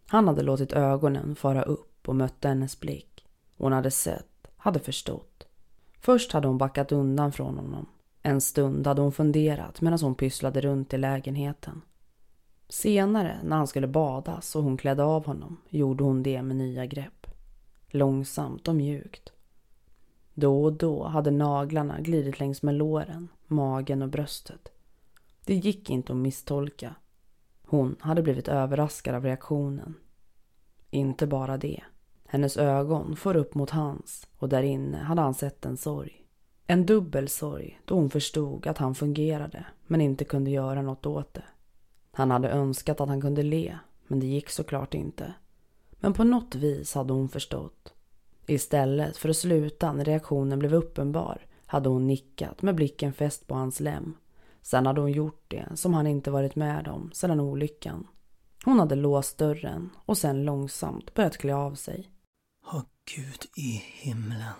Han 0.07 0.29
hade 0.29 0.43
låtit 0.43 0.73
ögonen 0.73 1.37
fara 1.37 1.63
upp 1.63 2.09
och 2.09 2.17
mötte 2.17 2.49
hennes 2.49 2.81
blick. 2.81 3.08
Hon 3.59 3.73
hade 3.73 3.91
sett, 3.91 4.49
hade 4.57 4.79
förstått. 4.79 5.47
Först 6.01 6.33
hade 6.33 6.49
hon 6.49 6.59
backat 6.59 6.93
undan 6.93 7.33
från 7.33 7.57
honom. 7.57 7.87
En 8.23 8.41
stund 8.41 8.87
hade 8.87 9.03
hon 9.03 9.13
funderat 9.13 9.81
medan 9.81 9.99
hon 10.03 10.15
pysslade 10.15 10.61
runt 10.61 10.95
i 10.95 10.99
lägenheten. 10.99 11.83
Senare, 12.69 13.39
när 13.45 13.57
han 13.57 13.67
skulle 13.67 13.87
badas 13.87 14.57
och 14.57 14.63
hon 14.63 14.77
klädde 14.77 15.05
av 15.05 15.27
honom, 15.27 15.57
gjorde 15.69 16.05
hon 16.05 16.23
det 16.23 16.43
med 16.43 16.57
nya 16.57 16.87
grepp. 16.87 17.27
Långsamt 17.89 18.69
och 18.69 18.75
mjukt. 18.77 19.33
Då 20.35 20.65
och 20.65 20.73
då 20.73 21.05
hade 21.05 21.31
naglarna 21.31 22.01
glidit 22.01 22.41
längs 22.41 22.63
med 22.63 22.75
låren, 22.75 23.29
magen 23.47 24.03
och 24.03 24.09
bröstet. 24.09 24.69
Det 25.45 25.55
gick 25.55 25.91
inte 25.91 26.13
att 26.13 26.19
misstolka. 26.19 26.95
Hon 27.63 27.97
hade 28.01 28.23
blivit 28.23 28.49
överraskad 28.49 29.15
av 29.15 29.25
reaktionen. 29.25 29.95
Inte 30.91 31.27
bara 31.27 31.57
det. 31.57 31.83
Hennes 32.31 32.57
ögon 32.57 33.17
for 33.17 33.37
upp 33.37 33.55
mot 33.55 33.71
hans 33.71 34.27
och 34.39 34.49
där 34.49 34.63
inne 34.63 34.99
hade 34.99 35.21
han 35.21 35.35
sett 35.35 35.65
en 35.65 35.77
sorg. 35.77 36.25
En 36.67 36.87
dubbel 36.87 37.29
sorg 37.29 37.81
då 37.85 37.95
hon 37.95 38.11
förstod 38.11 38.67
att 38.67 38.79
han 38.79 38.95
fungerade 38.95 39.67
men 39.87 40.01
inte 40.01 40.25
kunde 40.25 40.51
göra 40.51 40.83
något 40.83 41.07
åt 41.07 41.35
det. 41.35 41.45
Han 42.13 42.31
hade 42.31 42.51
önskat 42.51 43.01
att 43.01 43.09
han 43.09 43.21
kunde 43.21 43.43
le, 43.43 43.79
men 44.07 44.21
det 44.21 44.27
gick 44.27 44.51
såklart 44.51 44.95
inte. 44.95 45.35
Men 45.91 46.13
på 46.13 46.25
något 46.25 46.55
vis 46.55 46.95
hade 46.95 47.13
hon 47.13 47.29
förstått. 47.29 47.93
Istället 48.47 49.17
för 49.17 49.29
att 49.29 49.37
sluta 49.37 49.93
när 49.93 50.05
reaktionen 50.05 50.59
blev 50.59 50.75
uppenbar 50.75 51.47
hade 51.67 51.89
hon 51.89 52.07
nickat 52.07 52.63
med 52.63 52.75
blicken 52.75 53.13
fäst 53.13 53.47
på 53.47 53.55
hans 53.55 53.81
lem. 53.81 54.15
Sen 54.63 54.87
hade 54.87 55.01
hon 55.01 55.13
gjort 55.13 55.45
det 55.49 55.69
som 55.75 55.95
han 55.95 56.07
inte 56.07 56.31
varit 56.31 56.57
med 56.57 56.89
om 56.89 57.11
sedan 57.13 57.41
olyckan. 57.41 58.07
Hon 58.65 58.79
hade 58.79 58.95
låst 58.95 59.39
dörren 59.39 59.91
och 60.05 60.19
sen 60.19 60.45
långsamt 60.45 61.15
börjat 61.15 61.37
klä 61.37 61.55
av 61.55 61.75
sig. 61.75 62.11
Åh, 62.73 62.83
Gud 63.17 63.47
i 63.57 63.83
himlen. 63.85 64.53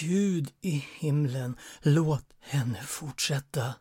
Gud 0.00 0.52
i 0.60 0.84
himlen, 0.98 1.56
låt 1.82 2.26
henne 2.40 2.80
fortsätta. 2.82 3.74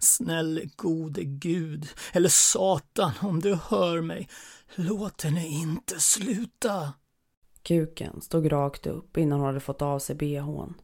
Snälla 0.00 0.60
gode 0.76 1.24
Gud, 1.24 1.88
eller 2.12 2.28
Satan 2.28 3.12
om 3.20 3.40
du 3.40 3.54
hör 3.54 4.00
mig, 4.00 4.28
låt 4.74 5.22
henne 5.22 5.46
inte 5.46 6.00
sluta. 6.00 6.92
Kuken 7.62 8.20
stod 8.20 8.52
rakt 8.52 8.86
upp 8.86 9.16
innan 9.16 9.38
hon 9.38 9.46
hade 9.46 9.60
fått 9.60 9.82
av 9.82 9.98
sig 9.98 10.16
behån. 10.16 10.74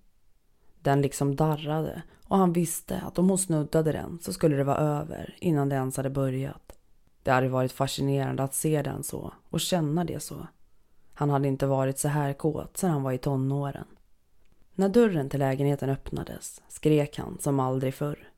Den 0.81 1.03
liksom 1.03 1.37
darrade 1.37 2.03
och 2.25 2.39
han 2.39 2.53
visste 2.53 3.01
att 3.01 3.19
om 3.19 3.29
hon 3.29 3.39
snuddade 3.39 3.93
den 3.93 4.19
så 4.23 4.33
skulle 4.33 4.57
det 4.57 4.65
vara 4.65 4.79
över 4.79 5.37
innan 5.41 5.69
det 5.69 5.77
ens 5.77 5.97
hade 5.97 6.11
börjat. 6.11 6.73
Det 7.23 7.31
hade 7.31 7.49
varit 7.49 7.73
fascinerande 7.73 8.43
att 8.43 8.55
se 8.55 8.83
den 8.83 9.03
så 9.03 9.33
och 9.51 9.61
känna 9.61 10.05
det 10.05 10.21
så. 10.21 10.47
Han 11.19 11.31
hade 11.31 11.49
inte 11.49 11.67
varit 11.67 11.99
så 11.99 12.09
här 12.09 12.33
kåt 12.33 12.77
sedan 12.77 12.91
han 12.91 13.03
var 13.03 13.13
i 13.13 13.19
tonåren. 13.19 13.87
När 14.75 14.89
dörren 14.89 15.31
till 15.31 15.41
lägenheten 15.41 15.91
öppnades 15.91 16.63
skrek 16.69 17.19
han 17.19 17.39
som 17.41 17.61
aldrig 17.61 17.95
förr. 17.95 18.29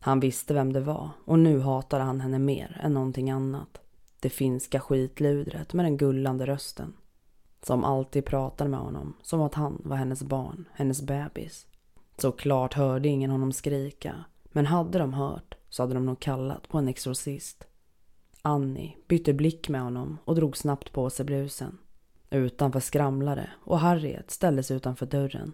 Han 0.00 0.20
visste 0.20 0.54
vem 0.54 0.72
det 0.72 0.80
var 0.80 1.10
och 1.24 1.38
nu 1.38 1.60
hatade 1.60 2.04
han 2.04 2.20
henne 2.20 2.38
mer 2.38 2.80
än 2.82 2.94
någonting 2.94 3.30
annat. 3.30 3.80
Det 4.20 4.30
finska 4.30 4.80
skitludret 4.80 5.72
med 5.72 5.84
den 5.84 5.96
gullande 5.96 6.46
rösten. 6.46 6.92
Som 7.62 7.84
alltid 7.84 8.24
pratade 8.24 8.70
med 8.70 8.80
honom 8.80 9.16
som 9.22 9.42
att 9.42 9.54
han 9.54 9.82
var 9.84 9.96
hennes 9.96 10.22
barn, 10.22 10.68
hennes 10.72 11.02
bebis. 11.02 11.66
Såklart 12.18 12.74
hörde 12.74 13.08
ingen 13.08 13.30
honom 13.30 13.52
skrika, 13.52 14.24
men 14.44 14.66
hade 14.66 14.98
de 14.98 15.14
hört 15.14 15.54
så 15.68 15.82
hade 15.82 15.94
de 15.94 16.06
nog 16.06 16.20
kallat 16.20 16.68
på 16.68 16.78
en 16.78 16.88
exorcist. 16.88 17.66
Annie 18.42 18.96
bytte 19.08 19.32
blick 19.32 19.68
med 19.68 19.80
honom 19.80 20.18
och 20.24 20.34
drog 20.34 20.56
snabbt 20.56 20.92
på 20.92 21.10
sig 21.10 21.26
blusen. 21.26 21.78
Utanför 22.30 22.80
skramlade 22.80 23.50
och 23.60 23.78
Harriet 23.78 24.30
ställde 24.30 24.62
sig 24.62 24.76
utanför 24.76 25.06
dörren. 25.06 25.52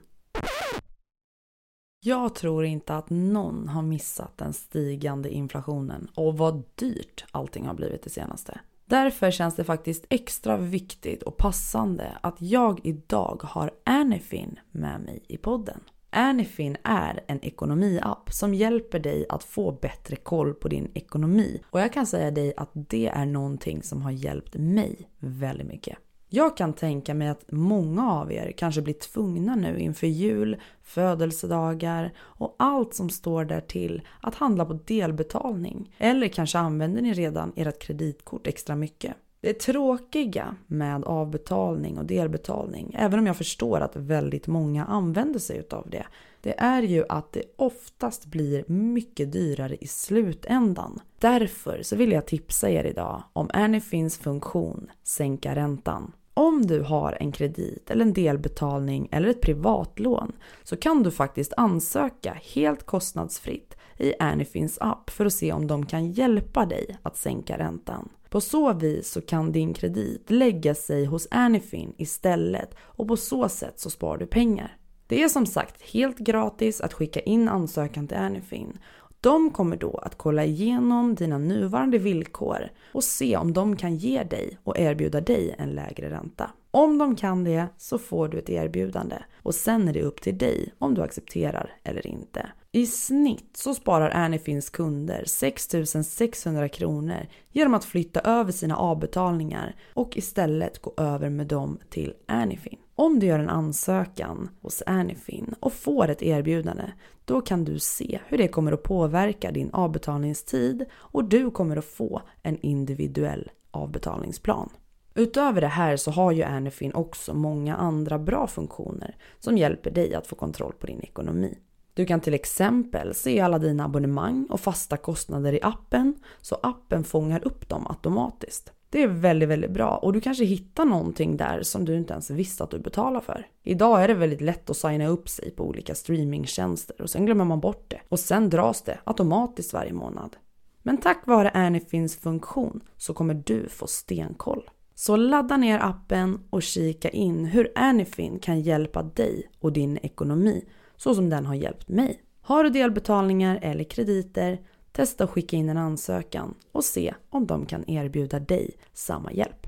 Jag 2.03 2.35
tror 2.35 2.65
inte 2.65 2.97
att 2.97 3.11
någon 3.11 3.69
har 3.69 3.83
missat 3.83 4.39
den 4.39 4.53
stigande 4.53 5.31
inflationen 5.31 6.09
och 6.15 6.39
vad 6.39 6.63
dyrt 6.75 7.25
allting 7.31 7.67
har 7.67 7.75
blivit 7.75 8.03
det 8.03 8.11
senaste. 8.11 8.61
Därför 8.85 9.31
känns 9.31 9.57
det 9.57 9.65
faktiskt 9.65 10.07
extra 10.09 10.57
viktigt 10.57 11.23
och 11.23 11.37
passande 11.37 12.19
att 12.21 12.37
jag 12.39 12.81
idag 12.87 13.41
har 13.45 13.71
Anyfin 13.85 14.61
med 14.71 15.01
mig 15.01 15.25
i 15.29 15.37
podden. 15.37 15.81
Anyfin 16.11 16.77
är 16.85 17.21
en 17.27 17.45
ekonomiapp 17.45 18.33
som 18.33 18.55
hjälper 18.55 18.99
dig 18.99 19.27
att 19.29 19.45
få 19.45 19.73
bättre 19.73 20.17
koll 20.17 20.55
på 20.55 20.69
din 20.69 20.91
ekonomi 20.95 21.63
och 21.71 21.81
jag 21.81 21.93
kan 21.93 22.07
säga 22.07 22.31
dig 22.31 22.55
att 22.57 22.71
det 22.73 23.07
är 23.07 23.27
någonting 23.27 23.83
som 23.83 24.03
har 24.03 24.11
hjälpt 24.11 24.55
mig 24.55 25.11
väldigt 25.19 25.67
mycket. 25.67 25.99
Jag 26.33 26.57
kan 26.57 26.73
tänka 26.73 27.15
mig 27.15 27.29
att 27.29 27.45
många 27.53 28.13
av 28.13 28.33
er 28.33 28.53
kanske 28.57 28.83
blir 28.83 28.95
tvungna 28.95 29.55
nu 29.55 29.79
inför 29.79 30.07
jul, 30.07 30.57
födelsedagar 30.83 32.13
och 32.19 32.57
allt 32.59 32.95
som 32.95 33.11
står 33.11 33.45
där 33.45 33.61
till 33.61 34.03
att 34.21 34.35
handla 34.35 34.65
på 34.65 34.73
delbetalning. 34.73 35.95
Eller 35.99 36.29
kanske 36.29 36.59
använder 36.59 37.03
ni 37.03 37.13
redan 37.13 37.53
ert 37.57 37.83
kreditkort 37.83 38.47
extra 38.47 38.77
mycket. 38.77 39.15
Det 39.41 39.53
tråkiga 39.53 40.57
med 40.67 41.05
avbetalning 41.05 41.99
och 41.99 42.05
delbetalning, 42.05 42.95
även 42.99 43.19
om 43.19 43.27
jag 43.27 43.37
förstår 43.37 43.81
att 43.81 43.97
väldigt 43.97 44.47
många 44.47 44.85
använder 44.85 45.41
sig 45.41 45.57
utav 45.57 45.91
det, 45.91 46.07
det 46.41 46.61
är 46.61 46.83
ju 46.83 47.05
att 47.09 47.33
det 47.33 47.43
oftast 47.57 48.27
blir 48.27 48.65
mycket 48.67 49.33
dyrare 49.33 49.77
i 49.81 49.87
slutändan. 49.87 51.01
Därför 51.19 51.83
så 51.83 51.97
vill 51.97 52.13
jag 52.13 52.27
tipsa 52.27 52.71
er 52.71 52.85
idag 52.85 53.23
om 53.33 53.51
Anyfins 53.53 54.19
funktion 54.19 54.91
Sänka 55.03 55.55
räntan. 55.55 56.13
Om 56.41 56.67
du 56.67 56.81
har 56.81 57.17
en 57.21 57.33
kredit 57.33 57.91
eller 57.91 58.05
en 58.05 58.13
delbetalning 58.13 59.09
eller 59.13 59.29
ett 59.29 59.41
privatlån 59.41 60.33
så 60.63 60.77
kan 60.77 61.03
du 61.03 61.11
faktiskt 61.11 61.53
ansöka 61.57 62.37
helt 62.55 62.87
kostnadsfritt 62.87 63.77
i 63.99 64.15
Anyfins 64.19 64.79
app 64.81 65.11
för 65.11 65.27
att 65.27 65.33
se 65.33 65.53
om 65.53 65.67
de 65.67 65.87
kan 65.87 66.13
hjälpa 66.13 66.67
dig 66.67 66.99
att 67.03 67.17
sänka 67.17 67.59
räntan. 67.59 68.09
På 68.31 68.41
så 68.41 68.73
vis 68.73 69.11
så 69.11 69.21
kan 69.21 69.53
din 69.53 69.75
kredit 69.75 70.31
lägga 70.31 70.75
sig 70.75 71.05
hos 71.05 71.29
Anyfin 71.31 71.95
istället 71.99 72.75
och 72.81 73.09
på 73.09 73.17
så 73.17 73.49
sätt 73.49 73.81
så 73.81 73.91
sparar 73.91 74.19
du 74.19 74.27
pengar. 74.27 74.77
Det 75.07 75.23
är 75.23 75.29
som 75.29 75.47
sagt 75.47 75.83
helt 75.83 76.19
gratis 76.19 76.81
att 76.81 76.93
skicka 76.93 77.21
in 77.21 77.49
ansökan 77.49 78.09
till 78.09 78.17
Anyfin. 78.17 78.79
De 79.21 79.51
kommer 79.51 79.77
då 79.77 79.91
att 79.97 80.19
kolla 80.19 80.45
igenom 80.45 81.15
dina 81.15 81.39
nuvarande 81.39 81.99
villkor 81.99 82.71
och 82.93 83.05
se 83.05 83.37
om 83.37 83.53
de 83.53 83.77
kan 83.77 83.97
ge 83.97 84.23
dig 84.23 84.59
och 84.65 84.79
erbjuda 84.79 85.21
dig 85.21 85.55
en 85.59 85.71
lägre 85.71 86.11
ränta. 86.11 86.51
Om 86.71 86.99
de 86.99 87.17
kan 87.17 87.45
det 87.45 87.67
så 87.77 87.99
får 87.99 88.29
du 88.29 88.39
ett 88.39 88.51
erbjudande 88.51 89.17
och 89.43 89.55
sen 89.55 89.89
är 89.89 89.93
det 89.93 90.03
upp 90.03 90.23
till 90.23 90.39
dig 90.39 90.75
om 90.79 90.95
du 90.95 91.03
accepterar 91.03 91.73
eller 91.85 92.07
inte. 92.07 92.47
I 92.73 92.87
snitt 92.87 93.57
så 93.57 93.75
sparar 93.75 94.11
Anyfins 94.11 94.71
kunder 94.71 95.25
6 95.27 95.69
600 96.05 96.69
kronor 96.69 97.27
genom 97.53 97.75
att 97.75 97.85
flytta 97.85 98.21
över 98.21 98.53
sina 98.53 98.77
avbetalningar 98.77 99.77
och 99.95 100.17
istället 100.17 100.83
gå 100.83 100.95
över 100.97 101.31
med 101.31 101.47
dem 101.47 101.79
till 101.89 102.15
Anyfin. 102.27 102.79
Om 102.95 103.19
du 103.19 103.27
gör 103.27 103.39
en 103.39 103.49
ansökan 103.49 104.49
hos 104.61 104.83
Anyfin 104.87 105.55
och 105.61 105.73
får 105.73 106.09
ett 106.09 106.23
erbjudande, 106.23 106.83
då 107.25 107.41
kan 107.41 107.65
du 107.65 107.79
se 107.79 108.21
hur 108.27 108.39
det 108.39 108.49
kommer 108.49 108.73
att 108.73 108.83
påverka 108.83 109.51
din 109.51 109.71
avbetalningstid 109.71 110.85
och 110.93 111.25
du 111.25 111.51
kommer 111.51 111.77
att 111.77 111.85
få 111.85 112.23
en 112.43 112.61
individuell 112.61 113.51
avbetalningsplan. 113.71 114.69
Utöver 115.15 115.61
det 115.61 115.67
här 115.67 115.97
så 115.97 116.11
har 116.11 116.33
ju 116.33 116.43
Anyfin 116.43 116.95
också 116.95 117.35
många 117.35 117.77
andra 117.77 118.19
bra 118.19 118.47
funktioner 118.47 119.17
som 119.39 119.59
hjälper 119.59 119.91
dig 119.91 120.15
att 120.15 120.27
få 120.27 120.37
kontroll 120.37 120.73
på 120.73 120.87
din 120.87 121.01
ekonomi. 121.01 121.59
Du 122.01 122.07
kan 122.07 122.21
till 122.21 122.35
exempel 122.35 123.15
se 123.15 123.41
alla 123.41 123.59
dina 123.59 123.85
abonnemang 123.85 124.47
och 124.51 124.61
fasta 124.61 124.97
kostnader 124.97 125.53
i 125.53 125.59
appen 125.63 126.15
så 126.41 126.55
appen 126.63 127.05
fångar 127.05 127.47
upp 127.47 127.69
dem 127.69 127.87
automatiskt. 127.87 128.73
Det 128.91 129.03
är 129.03 129.09
väldigt, 129.09 129.49
väldigt 129.49 129.71
bra 129.71 129.97
och 129.97 130.13
du 130.13 130.21
kanske 130.21 130.45
hittar 130.45 130.85
någonting 130.85 131.37
där 131.37 131.63
som 131.63 131.85
du 131.85 131.97
inte 131.97 132.13
ens 132.13 132.31
visste 132.31 132.65
att 132.65 132.71
du 132.71 132.79
betalar 132.79 133.21
för. 133.21 133.47
Idag 133.63 134.05
är 134.05 134.09
det 134.09 134.15
väldigt 134.15 134.41
lätt 134.41 134.71
att 134.71 134.77
signa 134.77 135.07
upp 135.07 135.29
sig 135.29 135.51
på 135.51 135.65
olika 135.65 135.95
streamingtjänster 135.95 137.03
och 137.03 137.11
sen 137.11 137.27
glömmer 137.27 137.45
man 137.45 137.61
bort 137.61 137.91
det 137.91 138.01
och 138.09 138.21
sen 138.21 138.51
dras 138.51 138.83
det 138.83 138.99
automatiskt 139.05 139.73
varje 139.73 139.93
månad. 139.93 140.37
Men 140.83 140.99
tack 140.99 141.27
vare 141.27 141.51
Anyfins 141.51 142.17
funktion 142.17 142.81
så 142.97 143.15
kommer 143.15 143.35
du 143.35 143.69
få 143.69 143.87
stenkoll. 143.87 144.71
Så 144.95 145.17
ladda 145.17 145.57
ner 145.57 145.79
appen 145.79 146.41
och 146.51 146.63
kika 146.63 147.09
in 147.09 147.45
hur 147.45 147.73
Anyfin 147.75 148.39
kan 148.39 148.61
hjälpa 148.61 149.03
dig 149.03 149.51
och 149.61 149.73
din 149.73 149.99
ekonomi 150.03 150.65
så 151.01 151.15
som 151.15 151.31
den 151.31 151.47
har 151.47 151.55
hjälpt 151.55 151.89
mig. 151.89 152.23
Har 152.41 152.65
du 152.65 152.71
delbetalningar 152.71 153.59
eller 153.63 153.85
krediter, 153.85 154.59
testa 154.93 155.25
att 155.25 155.31
skicka 155.31 155.57
in 155.57 155.69
en 155.69 155.79
ansökan 155.79 156.55
och 156.73 156.85
se 156.85 157.15
om 157.31 157.47
de 157.47 157.67
kan 157.67 157.91
erbjuda 157.91 158.41
dig 158.41 158.71
samma 158.93 159.33
hjälp. 159.33 159.67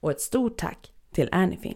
Och 0.00 0.10
ett 0.10 0.20
stort 0.20 0.58
tack 0.58 0.92
till 1.12 1.28
Anyfin. 1.32 1.74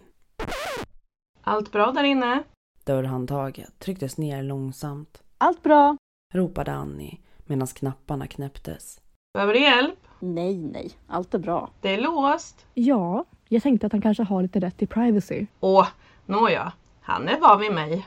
Allt 1.41 1.71
bra 1.71 1.91
där 1.91 2.03
inne? 2.03 2.43
Dörrhandtaget 2.83 3.79
trycktes 3.79 4.17
ner 4.17 4.43
långsamt. 4.43 5.23
Allt 5.37 5.63
bra. 5.63 5.97
Ropade 6.33 6.73
Annie 6.73 7.19
medan 7.45 7.67
knapparna 7.67 8.27
knäpptes. 8.27 9.01
Behöver 9.33 9.53
du 9.53 9.59
hjälp? 9.59 9.99
Nej, 10.19 10.57
nej. 10.57 10.91
Allt 11.07 11.33
är 11.33 11.39
bra. 11.39 11.69
Det 11.81 11.89
är 11.89 12.01
låst. 12.01 12.65
Ja, 12.73 13.25
jag 13.49 13.63
tänkte 13.63 13.85
att 13.85 13.91
han 13.91 14.01
kanske 14.01 14.23
har 14.23 14.41
lite 14.41 14.59
rätt 14.59 14.77
till 14.77 14.87
privacy. 14.87 15.45
Åh, 15.59 15.87
nåja. 16.25 16.73
Han 17.01 17.27
är 17.27 17.39
van 17.39 17.59
vid 17.59 17.73
mig. 17.73 18.05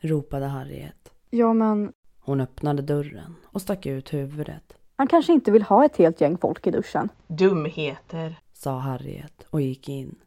Ropade 0.00 0.46
Harriet. 0.46 1.12
Ja, 1.30 1.52
men 1.52 1.92
Hon 2.26 2.40
öppnade 2.40 2.82
dörren 2.82 3.34
och 3.44 3.62
stack 3.62 3.86
ut 3.86 4.14
huvudet. 4.14 4.72
Han 4.96 5.06
kanske 5.06 5.32
inte 5.32 5.50
vill 5.50 5.62
ha 5.62 5.84
ett 5.84 5.96
helt 5.96 6.20
gäng 6.20 6.38
folk 6.38 6.66
i 6.66 6.70
duschen. 6.70 7.08
Dumheter. 7.26 8.38
Sa 8.52 8.78
Harriet 8.78 9.46
och 9.50 9.60
gick 9.60 9.88
in. 9.88 10.18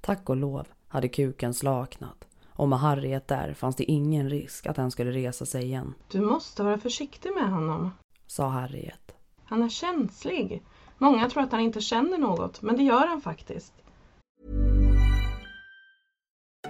Tack 0.00 0.28
och 0.28 0.36
lov 0.36 0.66
hade 0.88 1.08
kuken 1.08 1.54
slaknat. 1.54 2.24
Och 2.48 2.68
med 2.68 2.78
Harriet 2.78 3.28
där 3.28 3.54
fanns 3.54 3.76
det 3.76 3.84
ingen 3.84 4.30
risk 4.30 4.66
att 4.66 4.76
han 4.76 4.90
skulle 4.90 5.10
resa 5.10 5.46
sig 5.46 5.64
igen. 5.64 5.94
Du 6.10 6.20
måste 6.20 6.62
vara 6.62 6.78
försiktig 6.78 7.32
med 7.32 7.50
honom. 7.50 7.90
Sa 8.26 8.48
Harriet. 8.48 9.14
Han 9.44 9.62
är 9.62 9.68
känslig. 9.68 10.62
Många 10.98 11.30
tror 11.30 11.42
att 11.42 11.52
han 11.52 11.60
inte 11.60 11.80
känner 11.80 12.18
något, 12.18 12.62
men 12.62 12.76
det 12.76 12.82
gör 12.82 13.06
han 13.06 13.20
faktiskt. 13.20 13.72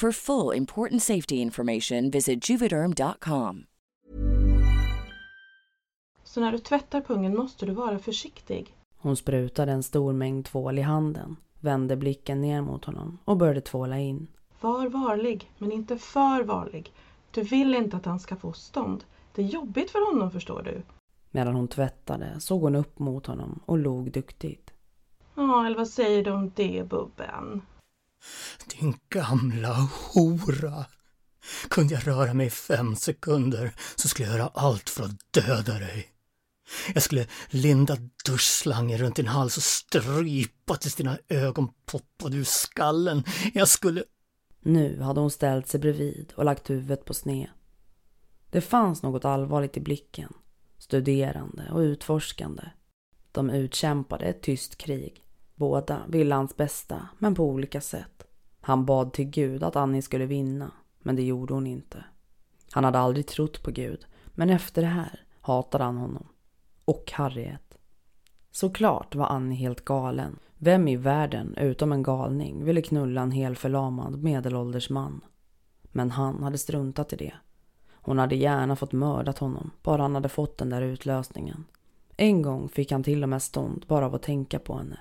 For 0.00 0.12
full 0.12 0.56
important 0.56 1.02
safety 1.02 1.34
information, 1.34 2.10
visit 2.10 2.50
juvederm.com. 2.50 3.64
Så 6.24 6.40
när 6.40 6.52
du 6.52 6.58
tvättar 6.58 7.00
pungen 7.00 7.36
måste 7.36 7.66
du 7.66 7.72
vara 7.72 7.98
försiktig. 7.98 8.74
Hon 8.98 9.16
sprutade 9.16 9.72
en 9.72 9.82
stor 9.82 10.12
mängd 10.12 10.44
tvål 10.44 10.78
i 10.78 10.82
handen, 10.82 11.36
vände 11.60 11.96
blicken 11.96 12.40
ner 12.40 12.62
mot 12.62 12.84
honom 12.84 13.18
och 13.24 13.36
började 13.36 13.60
tvåla 13.60 13.98
in. 13.98 14.26
Var 14.60 14.88
varlig, 14.88 15.50
men 15.58 15.72
inte 15.72 15.98
för 15.98 16.42
varlig. 16.42 16.92
Du 17.30 17.42
vill 17.42 17.74
inte 17.74 17.96
att 17.96 18.06
han 18.06 18.20
ska 18.20 18.36
få 18.36 18.52
stånd. 18.52 19.04
Det 19.34 19.42
är 19.42 19.46
jobbigt 19.46 19.90
för 19.90 20.12
honom 20.12 20.30
förstår 20.30 20.62
du. 20.62 20.82
Medan 21.30 21.54
hon 21.54 21.68
tvättade 21.68 22.40
såg 22.40 22.62
hon 22.62 22.74
upp 22.74 22.98
mot 22.98 23.26
honom 23.26 23.60
och 23.66 23.78
log 23.78 24.12
duktigt. 24.12 24.70
Ja, 25.34 25.66
eller 25.66 25.76
vad 25.76 25.88
säger 25.88 26.24
du 26.24 26.30
om 26.30 26.52
det, 26.54 26.88
Bubben? 26.88 27.62
Din 28.66 28.98
gamla 29.08 29.88
hora. 30.12 30.84
Kunde 31.68 31.94
jag 31.94 32.06
röra 32.06 32.34
mig 32.34 32.46
i 32.46 32.50
fem 32.50 32.96
sekunder 32.96 33.74
så 33.96 34.08
skulle 34.08 34.28
jag 34.28 34.38
göra 34.38 34.50
allt 34.54 34.90
för 34.90 35.04
att 35.04 35.32
döda 35.32 35.78
dig. 35.78 36.12
Jag 36.94 37.02
skulle 37.02 37.26
linda 37.48 37.96
duschslangen 38.24 38.98
runt 38.98 39.16
din 39.16 39.26
hals 39.26 39.56
och 39.56 39.62
strypa 39.62 40.76
tills 40.76 40.94
dina 40.94 41.18
ögon 41.28 41.68
poppade 41.84 42.36
ur 42.36 42.44
skallen. 42.44 43.24
Jag 43.54 43.68
skulle... 43.68 44.04
Nu 44.60 45.00
hade 45.00 45.20
hon 45.20 45.30
ställt 45.30 45.68
sig 45.68 45.80
bredvid 45.80 46.32
och 46.36 46.44
lagt 46.44 46.70
huvudet 46.70 47.04
på 47.04 47.14
sned. 47.14 47.48
Det 48.50 48.60
fanns 48.60 49.02
något 49.02 49.24
allvarligt 49.24 49.76
i 49.76 49.80
blicken. 49.80 50.32
Studerande 50.78 51.70
och 51.72 51.78
utforskande. 51.78 52.62
De 53.32 53.50
utkämpade 53.50 54.24
ett 54.24 54.42
tyst 54.42 54.78
krig. 54.78 55.25
Båda 55.56 56.02
ville 56.08 56.34
hans 56.34 56.56
bästa, 56.56 57.08
men 57.18 57.34
på 57.34 57.44
olika 57.44 57.80
sätt. 57.80 58.26
Han 58.60 58.84
bad 58.84 59.12
till 59.12 59.24
Gud 59.24 59.62
att 59.62 59.76
Annie 59.76 60.02
skulle 60.02 60.26
vinna, 60.26 60.70
men 60.98 61.16
det 61.16 61.22
gjorde 61.22 61.54
hon 61.54 61.66
inte. 61.66 62.04
Han 62.70 62.84
hade 62.84 62.98
aldrig 62.98 63.26
trott 63.26 63.62
på 63.62 63.70
Gud, 63.70 64.06
men 64.26 64.50
efter 64.50 64.82
det 64.82 64.88
här 64.88 65.24
hatade 65.40 65.84
han 65.84 65.96
honom. 65.96 66.28
Och 66.84 67.12
Harriet. 67.14 67.78
Såklart 68.50 69.14
var 69.14 69.26
Annie 69.26 69.56
helt 69.56 69.84
galen. 69.84 70.38
Vem 70.58 70.88
i 70.88 70.96
världen, 70.96 71.54
utom 71.56 71.92
en 71.92 72.02
galning, 72.02 72.64
ville 72.64 72.82
knulla 72.82 73.22
en 73.22 73.30
helförlamad 73.30 74.22
medelålders 74.22 74.90
man? 74.90 75.20
Men 75.82 76.10
han 76.10 76.42
hade 76.42 76.58
struntat 76.58 77.12
i 77.12 77.16
det. 77.16 77.34
Hon 77.90 78.18
hade 78.18 78.36
gärna 78.36 78.76
fått 78.76 78.92
mördat 78.92 79.38
honom, 79.38 79.70
bara 79.82 80.02
han 80.02 80.14
hade 80.14 80.28
fått 80.28 80.58
den 80.58 80.70
där 80.70 80.82
utlösningen. 80.82 81.64
En 82.16 82.42
gång 82.42 82.68
fick 82.68 82.92
han 82.92 83.02
till 83.02 83.22
och 83.22 83.28
med 83.28 83.42
stånd 83.42 83.84
bara 83.88 84.06
av 84.06 84.14
att 84.14 84.22
tänka 84.22 84.58
på 84.58 84.76
henne. 84.76 84.98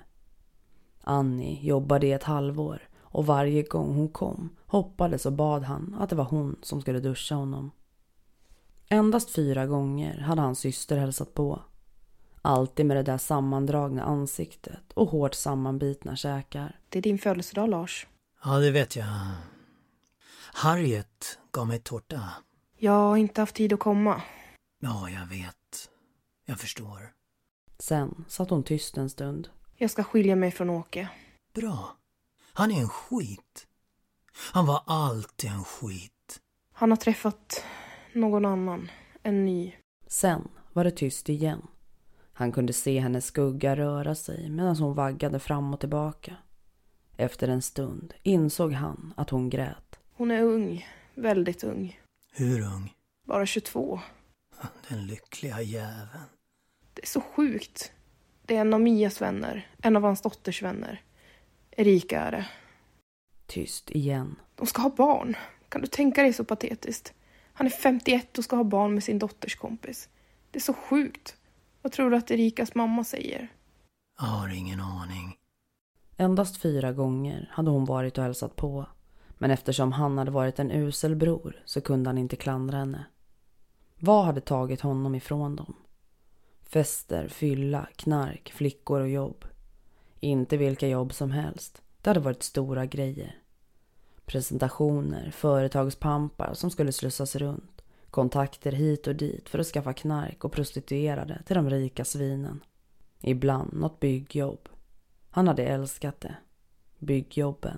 Annie 1.05 1.59
jobbade 1.61 2.07
i 2.07 2.11
ett 2.11 2.23
halvår 2.23 2.89
och 2.99 3.25
varje 3.25 3.63
gång 3.63 3.95
hon 3.95 4.09
kom 4.09 4.49
hoppades 4.65 5.25
och 5.25 5.33
bad 5.33 5.63
han 5.63 5.95
att 5.99 6.09
det 6.09 6.15
var 6.15 6.25
hon 6.25 6.55
som 6.61 6.81
skulle 6.81 6.99
duscha 6.99 7.35
honom. 7.35 7.71
Endast 8.89 9.29
fyra 9.29 9.65
gånger 9.65 10.19
hade 10.19 10.41
hans 10.41 10.59
syster 10.59 10.97
hälsat 10.97 11.33
på. 11.33 11.61
Alltid 12.41 12.85
med 12.85 12.97
det 12.97 13.03
där 13.03 13.17
sammandragna 13.17 14.03
ansiktet 14.03 14.93
och 14.93 15.09
hårt 15.09 15.33
sammanbitna 15.33 16.15
käkar. 16.15 16.79
Det 16.89 16.99
är 16.99 17.03
din 17.03 17.19
födelsedag, 17.19 17.69
Lars. 17.69 18.07
Ja, 18.43 18.59
det 18.59 18.71
vet 18.71 18.95
jag. 18.95 19.07
Harriet 20.53 21.39
gav 21.51 21.67
mig 21.67 21.79
tårta. 21.79 22.29
Jag 22.77 22.91
har 22.91 23.17
inte 23.17 23.41
haft 23.41 23.55
tid 23.55 23.73
att 23.73 23.79
komma. 23.79 24.21
Ja, 24.79 25.09
jag 25.09 25.25
vet. 25.27 25.89
Jag 26.45 26.59
förstår. 26.59 27.13
Sen 27.79 28.25
satt 28.27 28.49
hon 28.49 28.63
tyst 28.63 28.97
en 28.97 29.09
stund. 29.09 29.49
Jag 29.77 29.91
ska 29.91 30.03
skilja 30.03 30.35
mig 30.35 30.51
från 30.51 30.69
Åke. 30.69 31.09
Bra. 31.53 31.97
Han 32.53 32.71
är 32.71 32.81
en 32.81 32.89
skit. 32.89 33.67
Han 34.51 34.65
var 34.65 34.83
alltid 34.85 35.49
en 35.49 35.63
skit. 35.63 36.39
Han 36.73 36.91
har 36.91 36.97
träffat 36.97 37.63
någon 38.13 38.45
annan. 38.45 38.91
En 39.23 39.45
ny. 39.45 39.73
Sen 40.07 40.47
var 40.73 40.83
det 40.83 40.91
tyst 40.91 41.29
igen. 41.29 41.67
Han 42.33 42.51
kunde 42.51 42.73
se 42.73 42.99
hennes 42.99 43.25
skugga 43.25 43.75
röra 43.75 44.15
sig 44.15 44.49
medan 44.49 44.75
hon 44.75 44.95
vaggade 44.95 45.39
fram 45.39 45.73
och 45.73 45.79
tillbaka. 45.79 46.35
Efter 47.17 47.47
en 47.47 47.61
stund 47.61 48.13
insåg 48.23 48.73
han 48.73 49.13
att 49.17 49.29
hon 49.29 49.49
grät. 49.49 49.99
Hon 50.13 50.31
är 50.31 50.41
ung. 50.41 50.88
Väldigt 51.15 51.63
ung. 51.63 51.99
Hur 52.31 52.61
ung? 52.61 52.93
Bara 53.23 53.45
22. 53.45 53.99
Den 54.89 55.07
lyckliga 55.07 55.61
jäveln. 55.61 56.29
Det 56.93 57.01
är 57.01 57.07
så 57.07 57.21
sjukt. 57.21 57.91
Det 58.45 58.55
är 58.55 58.62
en 58.62 58.73
av 58.73 58.81
Mias 58.81 59.21
vänner. 59.21 59.67
En 59.81 59.95
av 59.95 60.03
hans 60.03 60.21
dotters 60.21 60.62
vänner. 60.62 61.01
Erika 61.71 62.19
är 62.21 62.31
det. 62.31 62.47
Tyst 63.45 63.91
igen. 63.91 64.36
De 64.55 64.67
ska 64.67 64.81
ha 64.81 64.89
barn. 64.89 65.36
Kan 65.69 65.81
du 65.81 65.88
tänka 65.88 66.21
dig 66.21 66.34
så 66.34 66.45
patetiskt? 66.45 67.13
Han 67.53 67.67
är 67.67 67.71
51 67.71 68.38
och 68.38 68.43
ska 68.43 68.55
ha 68.55 68.63
barn 68.63 68.93
med 68.93 69.03
sin 69.03 69.19
dotters 69.19 69.55
kompis. 69.55 70.10
Det 70.51 70.58
är 70.58 70.62
så 70.62 70.73
sjukt. 70.73 71.36
Vad 71.81 71.91
tror 71.91 72.10
du 72.10 72.17
att 72.17 72.31
Erikas 72.31 72.75
mamma 72.75 73.03
säger? 73.03 73.47
Jag 74.19 74.25
har 74.25 74.49
ingen 74.49 74.81
aning. 74.81 75.38
Endast 76.17 76.62
fyra 76.62 76.91
gånger 76.91 77.49
hade 77.53 77.69
hon 77.69 77.86
varit 77.86 78.17
och 78.17 78.23
hälsat 78.23 78.55
på. 78.55 78.86
Men 79.38 79.51
eftersom 79.51 79.91
han 79.91 80.17
hade 80.17 80.31
varit 80.31 80.60
en 80.60 80.71
usel 80.71 81.15
bror 81.15 81.62
så 81.65 81.81
kunde 81.81 82.10
han 82.10 82.17
inte 82.17 82.36
klandra 82.36 82.77
henne. 82.77 83.05
Vad 83.99 84.25
hade 84.25 84.41
tagit 84.41 84.81
honom 84.81 85.15
ifrån 85.15 85.55
dem? 85.55 85.73
Fester, 86.75 87.27
fylla, 87.27 87.88
knark, 87.95 88.51
flickor 88.51 89.01
och 89.01 89.09
jobb. 89.09 89.45
Inte 90.19 90.57
vilka 90.57 90.88
jobb 90.88 91.13
som 91.13 91.31
helst. 91.31 91.81
Det 92.01 92.09
hade 92.09 92.19
varit 92.19 92.43
stora 92.43 92.85
grejer. 92.85 93.38
Presentationer, 94.25 95.31
företagspampar 95.31 96.53
som 96.53 96.71
skulle 96.71 96.91
slussas 96.91 97.35
runt. 97.35 97.81
Kontakter 98.09 98.71
hit 98.71 99.07
och 99.07 99.15
dit 99.15 99.49
för 99.49 99.59
att 99.59 99.67
skaffa 99.67 99.93
knark 99.93 100.43
och 100.43 100.51
prostituerade 100.51 101.43
till 101.45 101.55
de 101.55 101.69
rika 101.69 102.05
svinen. 102.05 102.63
Ibland 103.21 103.73
något 103.73 103.99
byggjobb. 103.99 104.69
Han 105.29 105.47
hade 105.47 105.63
älskat 105.63 106.21
det. 106.21 106.35
Byggjobben. 106.99 107.77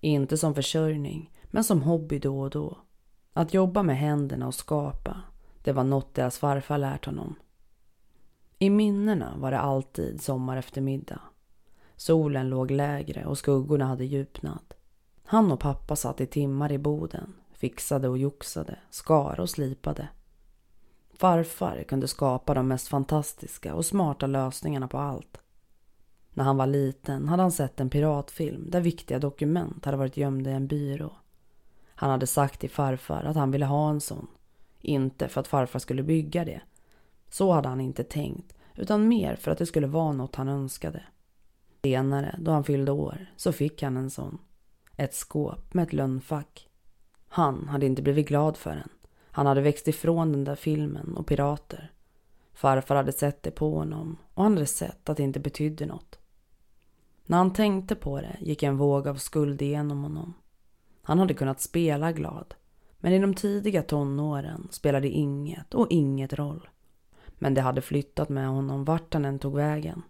Inte 0.00 0.38
som 0.38 0.54
försörjning, 0.54 1.30
men 1.44 1.64
som 1.64 1.82
hobby 1.82 2.18
då 2.18 2.40
och 2.40 2.50
då. 2.50 2.78
Att 3.32 3.54
jobba 3.54 3.82
med 3.82 3.98
händerna 3.98 4.46
och 4.46 4.54
skapa, 4.54 5.22
det 5.62 5.72
var 5.72 5.84
något 5.84 6.14
deras 6.14 6.38
farfar 6.38 6.78
lärt 6.78 7.06
honom. 7.06 7.36
I 8.64 8.70
minnena 8.70 9.36
var 9.36 9.50
det 9.50 9.58
alltid 9.58 10.22
sommar 10.22 10.56
eftermiddag. 10.56 11.20
Solen 11.96 12.48
låg 12.48 12.70
lägre 12.70 13.24
och 13.24 13.38
skuggorna 13.38 13.86
hade 13.86 14.04
djupnat. 14.04 14.74
Han 15.24 15.52
och 15.52 15.60
pappa 15.60 15.96
satt 15.96 16.20
i 16.20 16.26
timmar 16.26 16.72
i 16.72 16.78
boden, 16.78 17.34
fixade 17.52 18.08
och 18.08 18.18
joxade, 18.18 18.78
skar 18.90 19.40
och 19.40 19.50
slipade. 19.50 20.08
Farfar 21.14 21.82
kunde 21.88 22.08
skapa 22.08 22.54
de 22.54 22.68
mest 22.68 22.88
fantastiska 22.88 23.74
och 23.74 23.86
smarta 23.86 24.26
lösningarna 24.26 24.88
på 24.88 24.98
allt. 24.98 25.40
När 26.30 26.44
han 26.44 26.56
var 26.56 26.66
liten 26.66 27.28
hade 27.28 27.42
han 27.42 27.52
sett 27.52 27.80
en 27.80 27.90
piratfilm 27.90 28.70
där 28.70 28.80
viktiga 28.80 29.18
dokument 29.18 29.84
hade 29.84 29.96
varit 29.96 30.16
gömda 30.16 30.50
i 30.50 30.54
en 30.54 30.66
byrå. 30.66 31.12
Han 31.94 32.10
hade 32.10 32.26
sagt 32.26 32.60
till 32.60 32.70
farfar 32.70 33.24
att 33.24 33.36
han 33.36 33.50
ville 33.50 33.66
ha 33.66 33.90
en 33.90 34.00
sån. 34.00 34.26
Inte 34.80 35.28
för 35.28 35.40
att 35.40 35.48
farfar 35.48 35.78
skulle 35.78 36.02
bygga 36.02 36.44
det. 36.44 36.60
Så 37.34 37.52
hade 37.52 37.68
han 37.68 37.80
inte 37.80 38.04
tänkt, 38.04 38.54
utan 38.74 39.08
mer 39.08 39.36
för 39.36 39.50
att 39.50 39.58
det 39.58 39.66
skulle 39.66 39.86
vara 39.86 40.12
något 40.12 40.36
han 40.36 40.48
önskade. 40.48 41.02
Senare, 41.82 42.38
då 42.38 42.50
han 42.50 42.64
fyllde 42.64 42.92
år, 42.92 43.26
så 43.36 43.52
fick 43.52 43.82
han 43.82 43.96
en 43.96 44.10
sån. 44.10 44.38
Ett 44.96 45.14
skåp 45.14 45.74
med 45.74 45.82
ett 45.82 45.92
lönnfack. 45.92 46.68
Han 47.28 47.68
hade 47.68 47.86
inte 47.86 48.02
blivit 48.02 48.28
glad 48.28 48.56
för 48.56 48.70
den. 48.70 48.88
Han 49.30 49.46
hade 49.46 49.60
växt 49.60 49.88
ifrån 49.88 50.32
den 50.32 50.44
där 50.44 50.54
filmen 50.54 51.16
och 51.16 51.26
pirater. 51.26 51.92
Farfar 52.52 52.96
hade 52.96 53.12
sett 53.12 53.42
det 53.42 53.50
på 53.50 53.74
honom 53.74 54.16
och 54.34 54.42
han 54.42 54.52
hade 54.52 54.66
sett 54.66 55.08
att 55.08 55.16
det 55.16 55.22
inte 55.22 55.40
betydde 55.40 55.86
något. 55.86 56.18
När 57.26 57.38
han 57.38 57.52
tänkte 57.52 57.94
på 57.94 58.20
det 58.20 58.36
gick 58.40 58.62
en 58.62 58.76
våg 58.76 59.08
av 59.08 59.14
skuld 59.14 59.62
igenom 59.62 60.02
honom. 60.02 60.34
Han 61.02 61.18
hade 61.18 61.34
kunnat 61.34 61.60
spela 61.60 62.12
glad. 62.12 62.54
Men 62.98 63.12
i 63.12 63.18
de 63.18 63.34
tidiga 63.34 63.82
tonåren 63.82 64.68
spelade 64.70 65.08
inget 65.08 65.74
och 65.74 65.86
inget 65.90 66.32
roll. 66.32 66.68
Men 67.38 67.54
det 67.54 67.60
hade 67.60 67.80
flyttat 67.80 68.28
med 68.28 68.48
honom 68.48 68.84
vart 68.84 69.14
han 69.14 69.24
än 69.24 69.38
tog 69.38 69.56
vägen. 69.56 70.02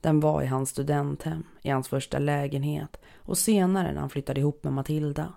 Den 0.00 0.20
var 0.20 0.42
i 0.42 0.46
hans 0.46 0.70
studenthem, 0.70 1.44
i 1.62 1.70
hans 1.70 1.88
första 1.88 2.18
lägenhet 2.18 2.96
och 3.16 3.38
senare 3.38 3.92
när 3.92 4.00
han 4.00 4.10
flyttade 4.10 4.40
ihop 4.40 4.64
med 4.64 4.72
Matilda. 4.72 5.32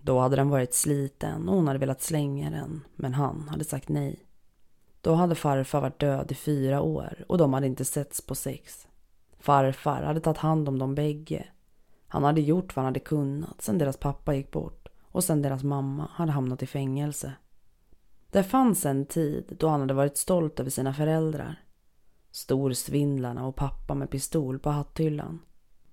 Då 0.00 0.18
hade 0.18 0.36
den 0.36 0.48
varit 0.48 0.74
sliten 0.74 1.48
och 1.48 1.54
hon 1.54 1.66
hade 1.66 1.78
velat 1.78 2.02
slänga 2.02 2.50
den, 2.50 2.84
men 2.96 3.14
han 3.14 3.48
hade 3.48 3.64
sagt 3.64 3.88
nej. 3.88 4.24
Då 5.00 5.14
hade 5.14 5.34
farfar 5.34 5.80
varit 5.80 6.00
död 6.00 6.32
i 6.32 6.34
fyra 6.34 6.80
år 6.80 7.24
och 7.28 7.38
de 7.38 7.52
hade 7.52 7.66
inte 7.66 7.84
setts 7.84 8.20
på 8.20 8.34
sex. 8.34 8.86
Farfar 9.38 10.02
hade 10.02 10.20
tagit 10.20 10.38
hand 10.38 10.68
om 10.68 10.78
dem 10.78 10.94
bägge. 10.94 11.46
Han 12.08 12.24
hade 12.24 12.40
gjort 12.40 12.76
vad 12.76 12.84
han 12.84 12.92
hade 12.92 13.00
kunnat 13.00 13.62
sen 13.62 13.78
deras 13.78 13.96
pappa 13.96 14.34
gick 14.34 14.50
bort 14.50 14.88
och 15.02 15.24
sen 15.24 15.42
deras 15.42 15.62
mamma 15.62 16.08
hade 16.12 16.32
hamnat 16.32 16.62
i 16.62 16.66
fängelse. 16.66 17.32
Det 18.30 18.42
fanns 18.42 18.86
en 18.86 19.06
tid 19.06 19.56
då 19.58 19.68
han 19.68 19.80
hade 19.80 19.94
varit 19.94 20.16
stolt 20.16 20.60
över 20.60 20.70
sina 20.70 20.94
föräldrar. 20.94 21.62
Storsvindlarna 22.30 23.46
och 23.46 23.56
pappa 23.56 23.94
med 23.94 24.10
pistol 24.10 24.58
på 24.58 24.70
hatthyllan. 24.70 25.38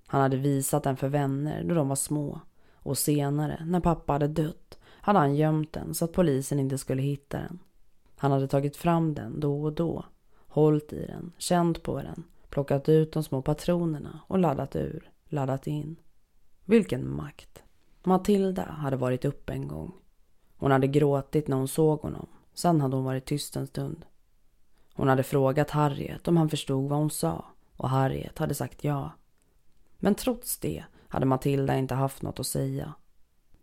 Han 0.07 0.21
hade 0.21 0.37
visat 0.37 0.83
den 0.83 0.97
för 0.97 1.07
vänner 1.07 1.63
då 1.63 1.75
de 1.75 1.87
var 1.87 1.95
små 1.95 2.41
och 2.73 2.97
senare, 2.97 3.65
när 3.65 3.79
pappa 3.79 4.13
hade 4.13 4.27
dött, 4.27 4.79
hade 4.83 5.19
han 5.19 5.35
gömt 5.35 5.73
den 5.73 5.93
så 5.93 6.05
att 6.05 6.13
polisen 6.13 6.59
inte 6.59 6.77
skulle 6.77 7.01
hitta 7.01 7.37
den. 7.37 7.59
Han 8.17 8.31
hade 8.31 8.47
tagit 8.47 8.77
fram 8.77 9.13
den 9.13 9.39
då 9.39 9.63
och 9.63 9.73
då, 9.73 10.05
hållit 10.47 10.93
i 10.93 11.05
den, 11.05 11.31
känt 11.37 11.83
på 11.83 12.01
den, 12.01 12.23
plockat 12.49 12.89
ut 12.89 13.13
de 13.13 13.23
små 13.23 13.41
patronerna 13.41 14.19
och 14.27 14.39
laddat 14.39 14.75
ur, 14.75 15.11
laddat 15.25 15.67
in. 15.67 15.95
Vilken 16.65 17.15
makt! 17.15 17.63
Matilda 18.03 18.63
hade 18.63 18.97
varit 18.97 19.25
uppe 19.25 19.53
en 19.53 19.67
gång. 19.67 19.93
Hon 20.57 20.71
hade 20.71 20.87
gråtit 20.87 21.47
när 21.47 21.57
hon 21.57 21.67
såg 21.67 22.01
honom. 22.01 22.27
Sen 22.53 22.81
hade 22.81 22.95
hon 22.95 23.05
varit 23.05 23.25
tyst 23.25 23.55
en 23.55 23.67
stund. 23.67 24.05
Hon 24.93 25.07
hade 25.07 25.23
frågat 25.23 25.69
Harriet 25.71 26.27
om 26.27 26.37
han 26.37 26.49
förstod 26.49 26.89
vad 26.89 26.99
hon 26.99 27.09
sa 27.09 27.45
och 27.77 27.89
Harriet 27.89 28.37
hade 28.37 28.53
sagt 28.53 28.83
ja. 28.83 29.11
Men 29.97 30.15
trots 30.15 30.57
det 30.57 30.83
hade 31.07 31.25
Matilda 31.25 31.77
inte 31.77 31.95
haft 31.95 32.21
något 32.21 32.39
att 32.39 32.47
säga. 32.47 32.93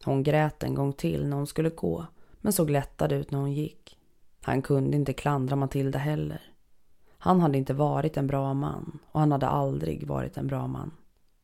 Hon 0.05 0.23
grät 0.23 0.63
en 0.63 0.75
gång 0.75 0.93
till 0.93 1.27
när 1.29 1.37
hon 1.37 1.47
skulle 1.47 1.71
gå 1.71 2.07
men 2.41 2.53
såg 2.53 2.71
lättad 2.71 3.13
ut 3.13 3.31
när 3.31 3.39
hon 3.39 3.53
gick. 3.53 3.99
Han 4.43 4.63
kunde 4.63 4.97
inte 4.97 5.13
klandra 5.13 5.57
Matilda 5.57 5.99
heller. 5.99 6.43
Han 7.19 7.41
hade 7.41 7.59
inte 7.59 7.75
varit 7.75 8.17
en 8.17 8.27
bra 8.27 8.55
man 8.55 8.99
och 9.13 9.21
han 9.21 9.33
hade 9.33 9.47
aldrig 9.47 10.07
varit 10.07 10.37
en 10.37 10.47
bra 10.47 10.67
man. 10.67 10.91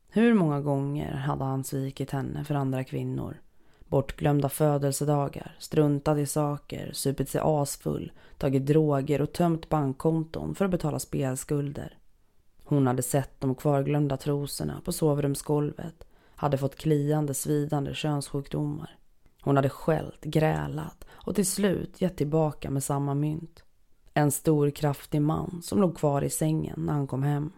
Hur 0.09 0.33
många 0.33 0.61
gånger 0.61 1.13
hade 1.13 1.43
han 1.43 1.63
svikit 1.63 2.11
henne 2.11 2.43
för 2.43 2.55
andra 2.55 2.83
kvinnor? 2.83 3.41
Bortglömda 3.89 4.49
födelsedagar, 4.49 5.55
struntat 5.59 6.17
i 6.17 6.25
saker, 6.25 6.91
supit 6.93 7.29
sig 7.29 7.41
asfull, 7.43 8.11
tagit 8.37 8.65
droger 8.65 9.21
och 9.21 9.33
tömt 9.33 9.69
bankkonton 9.69 10.55
för 10.55 10.65
att 10.65 10.71
betala 10.71 10.99
spelskulder. 10.99 11.97
Hon 12.63 12.87
hade 12.87 13.01
sett 13.01 13.41
de 13.41 13.55
kvarglömda 13.55 14.17
trosorna 14.17 14.81
på 14.85 14.91
sovrumsgolvet, 14.91 16.03
hade 16.35 16.57
fått 16.57 16.75
kliande, 16.75 17.33
svidande 17.33 17.93
könssjukdomar. 17.93 18.97
Hon 19.41 19.55
hade 19.55 19.69
skällt, 19.69 20.23
grälat 20.23 21.05
och 21.11 21.35
till 21.35 21.47
slut 21.47 22.01
gett 22.01 22.17
tillbaka 22.17 22.69
med 22.69 22.83
samma 22.83 23.13
mynt. 23.13 23.63
En 24.13 24.31
stor 24.31 24.69
kraftig 24.69 25.21
man 25.21 25.61
som 25.63 25.81
låg 25.81 25.97
kvar 25.97 26.21
i 26.21 26.29
sängen 26.29 26.85
när 26.85 26.93
han 26.93 27.07
kom 27.07 27.23
hem. 27.23 27.51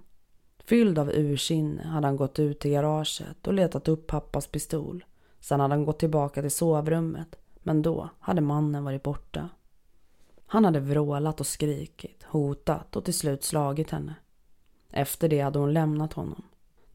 Fylld 0.66 1.00
av 1.00 1.10
ursinne 1.10 1.84
hade 1.84 2.08
han 2.08 2.16
gått 2.16 2.40
ut 2.40 2.60
till 2.60 2.72
garaget 2.72 3.48
och 3.48 3.54
letat 3.54 3.88
upp 3.88 4.08
pappas 4.08 4.48
pistol. 4.48 5.06
Sen 5.42 5.60
hade 5.60 5.74
han 5.74 5.86
gått 5.86 6.00
tillbaka 6.00 6.42
till 6.42 6.52
sovrummet, 6.52 7.36
men 7.64 7.82
då 7.82 8.10
hade 8.20 8.42
mannen 8.42 8.84
varit 8.84 9.04
borta. 9.04 9.50
Han 10.46 10.66
hade 10.66 10.80
vrålat 10.80 11.40
och 11.40 11.48
skrikit, 11.48 12.24
hotat 12.24 12.96
och 12.96 13.06
till 13.06 13.14
slut 13.14 13.44
slagit 13.44 13.92
henne. 13.92 14.16
Efter 14.90 15.30
det 15.30 15.42
hade 15.42 15.60
hon 15.60 15.74
lämnat 15.74 16.14
honom. 16.14 16.44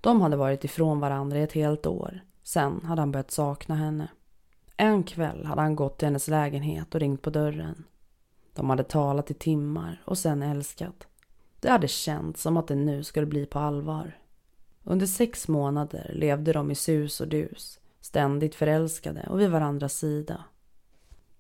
De 0.00 0.20
hade 0.20 0.36
varit 0.36 0.64
ifrån 0.64 1.00
varandra 1.00 1.38
i 1.38 1.42
ett 1.42 1.52
helt 1.52 1.86
år. 1.86 2.20
Sen 2.42 2.80
hade 2.84 3.02
han 3.02 3.12
börjat 3.12 3.30
sakna 3.30 3.74
henne. 3.74 4.08
En 4.76 5.02
kväll 5.02 5.44
hade 5.44 5.60
han 5.60 5.76
gått 5.76 5.98
till 5.98 6.06
hennes 6.06 6.28
lägenhet 6.28 6.94
och 6.94 7.00
ringt 7.00 7.22
på 7.22 7.30
dörren. 7.30 7.84
De 8.54 8.70
hade 8.70 8.84
talat 8.84 9.30
i 9.30 9.34
timmar 9.34 10.02
och 10.04 10.18
sen 10.18 10.42
älskat. 10.42 11.06
Det 11.60 11.70
hade 11.70 11.88
känts 11.88 12.42
som 12.42 12.56
att 12.56 12.68
det 12.68 12.74
nu 12.74 13.04
skulle 13.04 13.26
bli 13.26 13.46
på 13.46 13.58
allvar. 13.58 14.18
Under 14.84 15.06
sex 15.06 15.48
månader 15.48 16.10
levde 16.14 16.52
de 16.52 16.70
i 16.70 16.74
sus 16.74 17.20
och 17.20 17.28
dus, 17.28 17.80
ständigt 18.06 18.54
förälskade 18.54 19.26
och 19.30 19.40
vid 19.40 19.50
varandras 19.50 19.94
sida. 19.94 20.44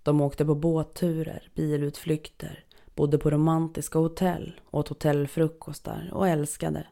De 0.02 0.20
åkte 0.20 0.44
på 0.44 0.54
båtturer, 0.54 1.50
bilutflykter, 1.54 2.64
bodde 2.94 3.18
på 3.18 3.30
romantiska 3.30 3.98
hotell, 3.98 4.60
åt 4.70 4.88
hotellfrukostar 4.88 6.10
och 6.12 6.28
älskade. 6.28 6.86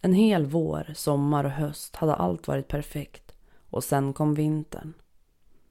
En 0.00 0.12
hel 0.12 0.46
vår, 0.46 0.92
sommar 0.94 1.44
och 1.44 1.50
höst 1.50 1.96
hade 1.96 2.14
allt 2.14 2.48
varit 2.48 2.68
perfekt 2.68 3.32
och 3.70 3.84
sen 3.84 4.12
kom 4.12 4.34
vintern. 4.34 4.92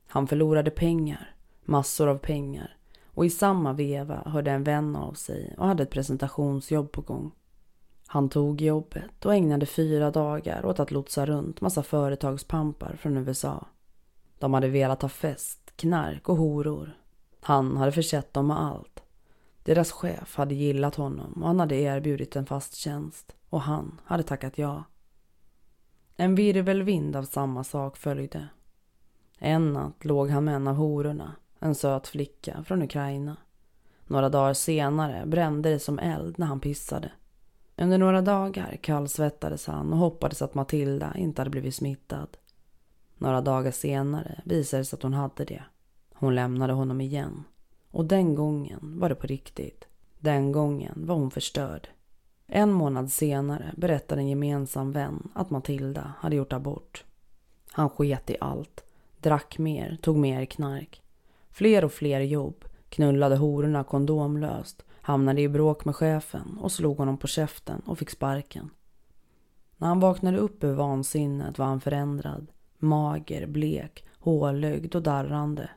Han 0.08 0.28
förlorade 0.28 0.72
pengar, 0.72 1.36
massor 1.66 2.08
av 2.08 2.18
pengar 2.18 2.78
och 3.06 3.26
i 3.26 3.30
samma 3.30 3.74
veva 3.74 4.24
hörde 4.26 4.52
en 4.52 4.64
vän 4.64 4.96
av 4.96 5.14
sig 5.14 5.56
och 5.58 5.68
hade 5.68 5.84
ett 5.84 5.92
presentationsjobb 5.92 6.92
på 6.92 7.02
gång. 7.02 7.32
Han 8.12 8.30
tog 8.30 8.62
jobbet 8.62 9.26
och 9.26 9.36
ägnade 9.36 9.66
fyra 9.66 10.12
dagar 10.12 10.66
åt 10.66 10.80
att 10.80 10.92
lotsa 10.92 11.26
runt 11.26 11.62
massa 11.62 11.84
företagspampar 11.84 12.96
från 12.96 13.18
USA. 13.18 13.68
De 14.40 14.54
hade 14.54 14.68
velat 14.68 15.02
ha 15.02 15.10
fest, 15.10 15.74
knark 15.76 16.30
och 16.30 16.36
horor. 16.36 16.98
Han 17.42 17.78
hade 17.78 17.92
försett 17.92 18.34
dem 18.34 18.48
med 18.48 18.60
allt. 18.60 19.04
Deras 19.64 19.92
chef 19.92 20.36
hade 20.36 20.56
gillat 20.56 20.96
honom 20.96 21.34
och 21.42 21.48
han 21.48 21.60
hade 21.60 21.76
erbjudit 21.76 22.36
en 22.36 22.46
fast 22.46 22.76
tjänst 22.76 23.36
och 23.50 23.62
han 23.62 24.02
hade 24.06 24.24
tackat 24.24 24.58
ja. 24.58 24.84
En 26.16 26.36
virvelvind 26.36 27.16
av 27.16 27.24
samma 27.24 27.64
sak 27.64 27.98
följde. 27.98 28.48
En 29.38 29.74
natt 29.74 30.06
låg 30.06 30.30
han 30.30 30.46
med 30.46 30.56
en 30.56 30.68
av 30.68 30.76
hororna 30.76 31.36
en 31.60 31.76
söt 31.76 32.08
flicka 32.08 32.64
från 32.64 32.82
Ukraina. 32.82 33.38
Några 34.08 34.30
dagar 34.30 34.54
senare 34.54 35.26
brände 35.26 35.70
det 35.70 35.80
som 35.80 36.00
eld 36.00 36.40
när 36.40 36.48
han 36.48 36.60
pissade. 36.60 37.12
Under 37.82 37.98
några 37.98 38.22
dagar 38.22 38.78
kallsvettades 38.82 39.68
han 39.68 39.94
och 39.94 40.00
hoppades 40.00 40.42
att 40.42 40.54
Matilda 40.54 41.14
inte 41.16 41.42
hade 41.42 41.50
blivit 41.50 41.76
smittad. 41.76 42.38
Några 43.18 43.42
dagar 43.42 43.72
senare 43.72 44.42
visade 44.46 44.82
det 44.82 44.86
sig 44.86 44.98
att 44.98 45.04
hon 45.04 45.14
hade 45.14 45.46
det. 45.46 45.64
Hon 46.14 46.36
lämnade 46.36 46.74
honom 46.74 47.02
igen. 47.02 47.44
Och 47.92 48.06
den 48.06 48.36
gången 48.36 48.80
var 48.82 49.10
det 49.10 49.16
på 49.16 49.28
riktigt. 49.28 49.86
Den 50.20 50.52
gången 50.52 51.06
var 51.06 51.16
hon 51.16 51.32
förstörd. 51.32 51.88
En 52.48 52.72
månad 52.72 53.12
senare 53.12 53.74
berättade 53.78 54.22
en 54.22 54.28
gemensam 54.28 54.92
vän 54.92 55.30
att 55.34 55.50
Matilda 55.50 56.14
hade 56.20 56.36
gjort 56.36 56.54
abort. 56.54 57.04
Han 57.72 57.90
sket 57.90 58.30
i 58.30 58.38
allt. 58.42 58.84
Drack 59.18 59.58
mer, 59.58 59.98
tog 60.02 60.18
mer 60.18 60.46
knark. 60.46 61.02
Fler 61.50 61.86
och 61.86 61.92
fler 61.92 62.20
jobb, 62.20 62.66
knullade 62.90 63.36
hororna 63.36 63.84
kondomlöst, 63.84 64.84
hamnade 65.10 65.42
i 65.42 65.50
bråk 65.50 65.86
med 65.86 65.96
chefen 65.96 66.58
och 66.62 66.72
slog 66.72 66.98
honom 66.98 67.18
på 67.18 67.28
käften 67.28 67.80
och 67.86 68.00
fick 68.00 68.10
sparken. 68.10 68.70
När 69.78 69.88
han 69.88 70.00
vaknade 70.00 70.38
upp 70.38 70.64
ur 70.64 70.74
vansinnet 70.74 71.58
var 71.58 71.66
han 71.66 71.82
förändrad. 71.82 72.48
Mager, 72.78 73.48
blek, 73.48 74.06
hålögd 74.20 74.96
och 74.96 75.02
darrande. 75.02 75.70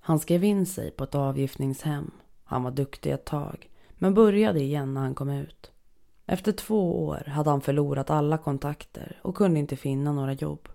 Han 0.00 0.18
skrev 0.18 0.44
in 0.44 0.66
sig 0.66 0.90
på 0.90 1.04
ett 1.04 1.14
avgiftningshem. 1.14 2.10
Han 2.44 2.62
var 2.62 2.70
duktig 2.70 3.10
ett 3.10 3.24
tag, 3.24 3.70
men 3.90 4.14
började 4.14 4.60
igen 4.60 4.94
när 4.94 5.00
han 5.00 5.14
kom 5.14 5.30
ut. 5.30 5.72
Efter 6.26 6.52
två 6.52 7.06
år 7.06 7.24
hade 7.26 7.50
han 7.50 7.60
förlorat 7.60 8.10
alla 8.10 8.38
kontakter 8.38 9.20
och 9.22 9.36
kunde 9.36 9.60
inte 9.60 9.76
finna 9.76 10.12
några 10.12 10.32
jobb. 10.32 10.68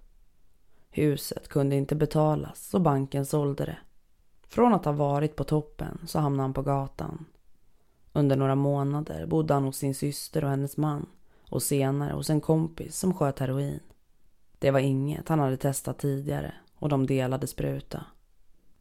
Huset 0.89 1.47
kunde 1.47 1.75
inte 1.75 1.95
betalas 1.95 2.73
och 2.73 2.81
banken 2.81 3.25
sålde 3.25 3.65
det. 3.65 3.77
Från 4.47 4.73
att 4.73 4.85
ha 4.85 4.91
varit 4.91 5.35
på 5.35 5.43
toppen 5.43 5.99
så 6.07 6.19
hamnade 6.19 6.43
han 6.43 6.53
på 6.53 6.61
gatan. 6.61 7.25
Under 8.17 8.36
några 8.36 8.56
månader 8.56 9.25
bodde 9.25 9.54
han 9.54 9.63
hos 9.63 9.78
sin 9.78 9.95
syster 9.95 10.43
och 10.43 10.49
hennes 10.49 10.78
man 10.78 11.06
och 11.49 11.63
senare 11.63 12.13
hos 12.13 12.30
en 12.30 12.41
kompis 12.41 12.97
som 12.97 13.13
sköt 13.13 13.39
heroin. 13.39 13.80
Det 14.60 14.71
var 14.71 14.80
inget 14.80 15.30
han 15.30 15.39
hade 15.39 15.58
testat 15.58 15.99
tidigare 15.99 16.54
och 16.75 16.89
de 16.89 17.08
delade 17.08 17.47
spruta. 17.47 18.06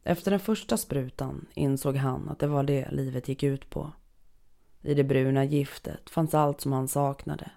Efter 0.03 0.31
den 0.31 0.39
första 0.39 0.77
sprutan 0.77 1.45
insåg 1.53 1.95
han 1.95 2.29
att 2.29 2.39
det 2.39 2.47
var 2.47 2.63
det 2.63 2.91
livet 2.91 3.27
gick 3.27 3.43
ut 3.43 3.69
på. 3.69 3.91
I 4.81 4.93
det 4.93 5.03
bruna 5.03 5.43
giftet 5.43 6.09
fanns 6.09 6.33
allt 6.33 6.61
som 6.61 6.71
han 6.71 6.87
saknade. 6.87 7.51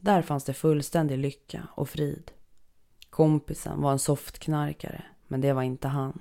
Där 0.00 0.22
fanns 0.22 0.44
det 0.44 0.54
fullständig 0.54 1.18
lycka 1.18 1.68
och 1.74 1.88
frid. 1.88 2.30
Kompisen 3.10 3.82
var 3.82 3.92
en 3.92 3.98
softknarkare, 3.98 5.04
men 5.28 5.40
det 5.40 5.52
var 5.52 5.62
inte 5.62 5.88
han. 5.88 6.20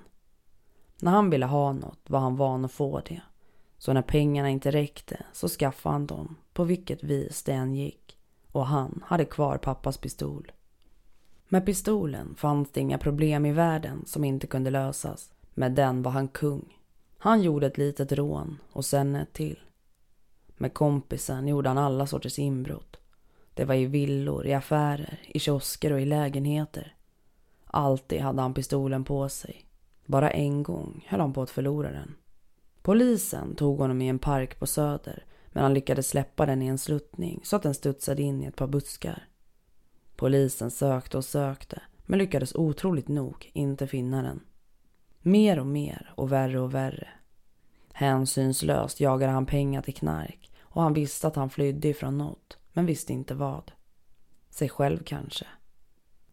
När 1.01 1.11
han 1.11 1.29
ville 1.29 1.45
ha 1.45 1.73
något 1.73 2.09
var 2.09 2.19
han 2.19 2.35
van 2.35 2.65
att 2.65 2.71
få 2.71 3.01
det. 3.05 3.21
Så 3.81 3.93
när 3.93 4.01
pengarna 4.01 4.49
inte 4.49 4.71
räckte 4.71 5.25
så 5.33 5.47
skaffade 5.47 5.93
han 5.93 6.07
dem 6.07 6.35
på 6.53 6.63
vilket 6.63 7.03
vis 7.03 7.43
det 7.43 7.51
än 7.51 7.75
gick. 7.75 8.17
Och 8.51 8.65
han 8.65 9.03
hade 9.05 9.25
kvar 9.25 9.57
pappas 9.57 9.97
pistol. 9.97 10.51
Med 11.49 11.65
pistolen 11.65 12.35
fanns 12.37 12.71
det 12.71 12.81
inga 12.81 12.97
problem 12.97 13.45
i 13.45 13.51
världen 13.51 14.05
som 14.05 14.23
inte 14.23 14.47
kunde 14.47 14.69
lösas. 14.69 15.33
Med 15.53 15.71
den 15.71 16.01
var 16.01 16.11
han 16.11 16.27
kung. 16.27 16.77
Han 17.17 17.41
gjorde 17.41 17.67
ett 17.67 17.77
litet 17.77 18.11
rån 18.11 18.57
och 18.71 18.85
sen 18.85 19.15
ett 19.15 19.33
till. 19.33 19.59
Med 20.57 20.73
kompisen 20.73 21.47
gjorde 21.47 21.69
han 21.69 21.77
alla 21.77 22.07
sorters 22.07 22.39
inbrott. 22.39 22.97
Det 23.53 23.65
var 23.65 23.75
i 23.75 23.85
villor, 23.85 24.47
i 24.47 24.53
affärer, 24.53 25.19
i 25.27 25.39
kiosker 25.39 25.93
och 25.93 26.01
i 26.01 26.05
lägenheter. 26.05 26.95
Alltid 27.65 28.21
hade 28.21 28.41
han 28.41 28.53
pistolen 28.53 29.03
på 29.03 29.29
sig. 29.29 29.65
Bara 30.05 30.31
en 30.31 30.63
gång 30.63 31.05
höll 31.07 31.19
han 31.19 31.33
på 31.33 31.41
att 31.41 31.49
förlora 31.49 31.91
den. 31.91 32.15
Polisen 32.81 33.55
tog 33.55 33.77
honom 33.77 34.01
i 34.01 34.07
en 34.07 34.19
park 34.19 34.59
på 34.59 34.67
Söder 34.67 35.25
men 35.51 35.63
han 35.63 35.73
lyckades 35.73 36.07
släppa 36.07 36.45
den 36.45 36.61
i 36.61 36.67
en 36.67 36.77
sluttning 36.77 37.41
så 37.43 37.55
att 37.55 37.63
den 37.63 37.73
studsade 37.73 38.21
in 38.21 38.43
i 38.43 38.45
ett 38.45 38.55
par 38.55 38.67
buskar. 38.67 39.27
Polisen 40.15 40.71
sökte 40.71 41.17
och 41.17 41.25
sökte 41.25 41.81
men 42.05 42.19
lyckades 42.19 42.55
otroligt 42.55 43.07
nog 43.07 43.51
inte 43.53 43.87
finna 43.87 44.21
den. 44.21 44.39
Mer 45.21 45.59
och 45.59 45.67
mer 45.67 46.13
och 46.15 46.31
värre 46.31 46.59
och 46.59 46.73
värre. 46.73 47.07
Hänsynslöst 47.93 48.99
jagade 48.99 49.31
han 49.31 49.45
pengar 49.45 49.81
till 49.81 49.93
knark 49.93 50.51
och 50.61 50.81
han 50.81 50.93
visste 50.93 51.27
att 51.27 51.35
han 51.35 51.49
flydde 51.49 51.87
ifrån 51.87 52.17
något 52.17 52.57
men 52.73 52.85
visste 52.85 53.13
inte 53.13 53.33
vad. 53.33 53.71
Sig 54.49 54.69
själv 54.69 55.03
kanske. 55.03 55.45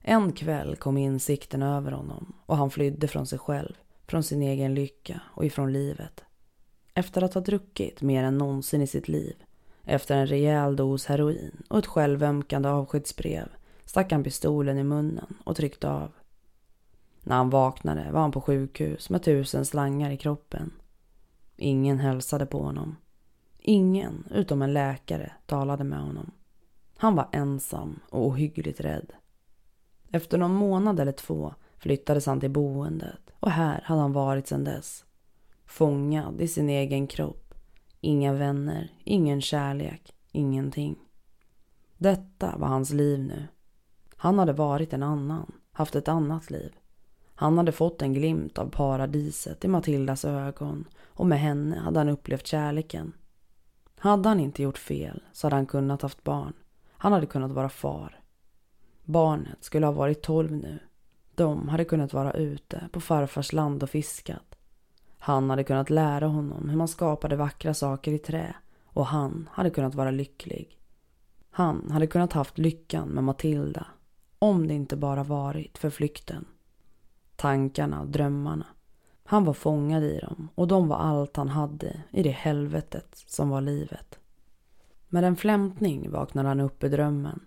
En 0.01 0.33
kväll 0.33 0.77
kom 0.77 0.97
insikten 0.97 1.63
över 1.63 1.93
honom 1.93 2.35
och 2.47 2.57
han 2.57 2.71
flydde 2.71 3.09
från 3.09 3.27
sig 3.27 3.39
själv, 3.39 3.75
från 4.07 4.23
sin 4.23 4.43
egen 4.43 4.75
lycka 4.75 5.21
och 5.35 5.45
ifrån 5.45 5.73
livet. 5.73 6.25
Efter 6.99 7.23
att 7.23 7.35
ha 7.35 7.41
druckit 7.41 8.03
mer 8.03 8.25
än 8.25 8.39
någonsin 8.39 8.83
i 8.83 8.87
sitt 8.87 9.09
liv, 9.09 9.37
efter 9.85 10.17
en 10.17 10.27
rejäl 10.27 10.77
dos 10.77 11.07
heroin 11.07 11.63
och 11.69 11.79
ett 11.79 11.87
självömkande 11.87 12.69
avskedsbrev 12.69 13.49
stack 13.85 14.13
han 14.13 14.25
pistolen 14.25 14.79
i 14.79 14.85
munnen 14.85 15.37
och 15.45 15.57
tryckte 15.57 15.91
av. 15.91 16.13
När 17.23 17.37
han 17.37 17.51
vaknade 17.51 18.11
var 18.13 18.21
han 18.21 18.33
på 18.33 18.41
sjukhus 18.41 19.11
med 19.11 19.23
tusen 19.23 19.65
slangar 19.65 20.11
i 20.11 20.17
kroppen. 20.17 20.71
Ingen 21.57 21.99
hälsade 21.99 22.47
på 22.47 22.63
honom. 22.63 22.97
Ingen 23.59 24.25
utom 24.31 24.63
en 24.63 24.73
läkare 24.73 25.33
talade 25.47 25.85
med 25.85 26.01
honom. 26.01 26.31
Han 26.97 27.15
var 27.15 27.29
ensam 27.33 28.01
och 28.11 28.27
ohyggligt 28.27 28.81
rädd. 28.81 29.13
Efter 30.13 30.39
någon 30.39 30.55
månad 30.55 31.01
eller 31.01 31.13
två 31.13 31.55
flyttades 31.77 32.27
han 32.27 32.41
till 32.41 32.51
boendet 32.51 33.31
och 33.41 33.51
här 33.51 33.81
hade 33.85 34.01
han 34.01 34.13
varit 34.13 34.47
sedan 34.47 34.65
dess. 34.65 35.05
Fångad 35.69 36.41
i 36.41 36.49
sin 36.49 36.69
egen 36.69 37.07
kropp. 37.07 37.55
Inga 38.01 38.33
vänner, 38.33 38.93
ingen 39.05 39.41
kärlek, 39.41 40.15
ingenting. 40.33 40.97
Detta 41.99 42.57
var 42.59 42.69
hans 42.69 42.91
liv 42.91 43.19
nu. 43.19 43.47
Han 44.17 44.39
hade 44.39 44.53
varit 44.53 44.93
en 44.93 45.03
annan, 45.03 45.53
haft 45.73 45.97
ett 45.97 46.09
annat 46.09 46.51
liv. 46.51 46.73
Han 47.35 47.59
hade 47.59 47.73
fått 47.73 48.03
en 48.03 48.15
glimt 48.15 48.59
av 48.59 48.71
paradiset 48.71 49.65
i 49.65 49.69
Matildas 49.69 50.25
ögon 50.25 50.85
och 51.07 51.27
med 51.27 51.41
henne 51.41 51.79
hade 51.79 51.99
han 52.01 52.09
upplevt 52.09 52.47
kärleken. 52.47 53.13
Hade 53.99 54.29
han 54.29 54.41
inte 54.41 54.63
gjort 54.63 54.79
fel 54.79 55.23
så 55.33 55.47
hade 55.47 55.57
han 55.57 55.67
kunnat 55.67 56.03
haft 56.03 56.25
barn. 56.25 56.53
Han 56.91 57.13
hade 57.13 57.27
kunnat 57.27 57.53
vara 57.53 57.69
far. 57.69 58.21
Barnet 59.05 59.65
skulle 59.65 59.87
ha 59.87 59.93
varit 59.93 60.23
tolv 60.23 60.53
nu. 60.53 60.79
De 61.35 61.69
hade 61.69 61.85
kunnat 61.85 62.13
vara 62.13 62.33
ute 62.33 62.89
på 62.93 63.01
farfars 63.01 63.53
land 63.53 63.83
och 63.83 63.91
fiskat. 63.91 64.48
Han 65.19 65.51
hade 65.51 65.65
kunnat 65.65 65.91
lära 65.91 66.27
honom 66.27 66.69
hur 66.69 66.77
man 66.77 66.89
skapade 66.89 67.37
vackra 67.37 67.75
saker 67.75 68.13
i 68.13 68.19
trä 68.19 68.55
och 68.85 69.07
han 69.07 69.49
hade 69.53 69.71
kunnat 69.71 69.95
vara 69.95 70.11
lycklig. 70.11 70.79
Han 71.51 71.91
hade 71.91 72.07
kunnat 72.07 72.33
haft 72.33 72.59
lyckan 72.59 73.09
med 73.09 73.25
Matilda 73.25 73.87
om 74.39 74.69
det 74.69 74.75
inte 74.75 74.97
bara 74.97 75.25
varit 75.25 75.79
för 75.79 75.91
flykten. 75.91 76.45
Tankarna 77.37 78.01
och 78.01 78.09
drömmarna. 78.09 78.67
Han 79.25 79.45
var 79.45 79.53
fångad 79.53 80.05
i 80.05 80.19
dem 80.19 80.49
och 80.55 80.69
de 80.69 80.89
var 80.89 80.97
allt 80.97 81.37
han 81.37 81.49
hade 81.49 82.03
i 82.11 82.23
det 82.23 82.31
helvetet 82.31 83.25
som 83.27 83.49
var 83.49 83.61
livet. 83.61 84.19
Med 85.09 85.25
en 85.25 85.37
flämtning 85.37 86.11
vaknade 86.11 86.49
han 86.49 86.61
upp 86.61 86.85
i 86.85 86.89
drömmen. 86.89 87.41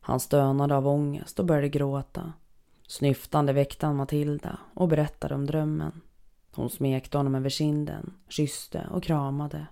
Han 0.00 0.20
stönade 0.20 0.76
av 0.76 0.88
ångest 0.88 1.38
och 1.38 1.46
började 1.46 1.68
gråta. 1.68 2.32
Snyftande 2.86 3.52
väckte 3.52 3.86
han 3.86 3.96
Matilda 3.96 4.58
och 4.74 4.88
berättade 4.88 5.34
om 5.34 5.46
drömmen. 5.46 6.00
Hon 6.54 6.70
smekte 6.70 7.16
honom 7.16 7.34
över 7.34 7.48
kinden, 7.48 8.12
kysste 8.28 8.86
och 8.90 9.02
kramade. 9.02 9.66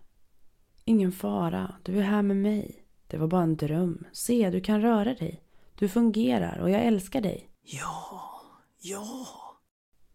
Ingen 0.85 1.13
fara, 1.13 1.75
du 1.83 1.99
är 1.99 2.03
här 2.03 2.23
med 2.23 2.37
mig. 2.37 2.85
Det 3.07 3.17
var 3.19 3.27
bara 3.27 3.43
en 3.43 3.57
dröm. 3.57 4.05
Se, 4.13 4.51
du 4.51 4.61
kan 4.61 4.81
röra 4.81 5.15
dig. 5.15 5.43
Du 5.75 5.89
fungerar 5.89 6.59
och 6.59 6.71
jag 6.71 6.85
älskar 6.85 7.21
dig. 7.21 7.51
Ja, 7.63 8.21
ja, 8.79 9.27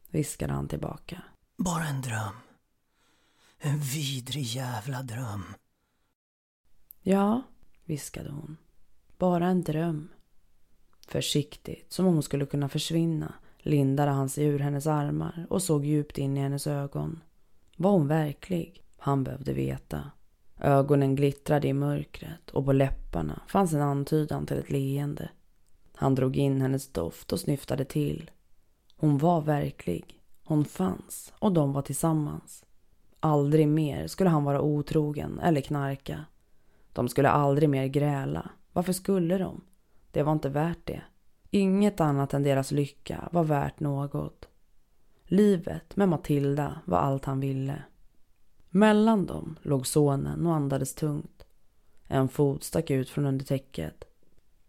Viskade 0.10 0.54
han 0.54 0.68
tillbaka. 0.68 1.22
bara 1.58 1.88
en 1.88 2.02
dröm. 2.02 2.36
En 3.58 3.80
vidrig 3.80 4.44
jävla 4.44 5.04
dröm. 5.04 5.44
Ja, 7.02 7.42
viskade 7.86 8.32
hon. 8.32 8.58
Bara 9.18 9.48
en 9.48 9.64
dröm. 9.64 10.10
Försiktigt, 11.08 11.92
som 11.94 12.06
om 12.08 12.14
hon 12.14 12.24
skulle 12.24 12.46
kunna 12.46 12.70
försvinna, 12.70 13.34
lindade 13.66 14.12
han 14.12 14.30
sig 14.30 14.46
ur 14.46 14.60
hennes 14.60 14.88
armar 14.88 15.48
och 15.50 15.62
såg 15.62 15.86
djupt 15.86 16.18
in 16.18 16.38
i 16.38 16.40
hennes 16.40 16.68
ögon. 16.68 17.22
Var 17.78 17.92
hon 17.92 18.08
verklig? 18.08 18.84
Han 18.98 19.24
behövde 19.24 19.54
veta. 19.54 20.12
Ögonen 20.60 21.16
glittrade 21.16 21.68
i 21.68 21.74
mörkret 21.74 22.50
och 22.50 22.66
på 22.66 22.74
läpparna 22.74 23.42
fanns 23.48 23.74
en 23.74 23.82
antydan 23.82 24.46
till 24.46 24.58
ett 24.58 24.72
leende. 24.72 25.30
Han 25.96 26.16
drog 26.16 26.38
in 26.38 26.62
hennes 26.62 26.88
doft 26.88 27.34
och 27.34 27.40
snyftade 27.40 27.86
till. 27.86 28.32
Hon 28.96 29.18
var 29.18 29.42
verklig. 29.42 30.22
Hon 30.46 30.66
fanns 30.66 31.34
och 31.40 31.52
de 31.52 31.74
var 31.74 31.82
tillsammans. 31.82 32.66
Aldrig 33.20 33.68
mer 33.68 34.08
skulle 34.08 34.30
han 34.30 34.44
vara 34.44 34.62
otrogen 34.62 35.40
eller 35.40 35.62
knarka. 35.62 36.26
De 36.94 37.08
skulle 37.08 37.30
aldrig 37.30 37.70
mer 37.70 37.88
gräla. 37.88 38.50
Varför 38.74 38.94
skulle 38.94 39.38
de? 39.38 39.62
Det 40.12 40.24
var 40.24 40.32
inte 40.32 40.50
värt 40.50 40.86
det. 40.86 41.02
Inget 41.56 42.00
annat 42.00 42.34
än 42.34 42.44
deras 42.44 42.72
lycka 42.72 43.30
var 43.32 43.44
värt 43.44 43.80
något. 43.80 44.48
Livet 45.24 45.96
med 45.96 46.10
Matilda 46.10 46.82
var 46.86 46.98
allt 46.98 47.26
han 47.26 47.40
ville. 47.40 47.84
Mellan 48.70 49.26
dem 49.26 49.56
låg 49.62 49.88
sonen 49.88 50.48
och 50.48 50.54
andades 50.56 50.96
tungt. 50.96 51.46
En 52.08 52.30
fot 52.30 52.64
stack 52.64 52.90
ut 52.92 53.10
från 53.10 53.26
under 53.26 53.46
täcket. 53.46 54.04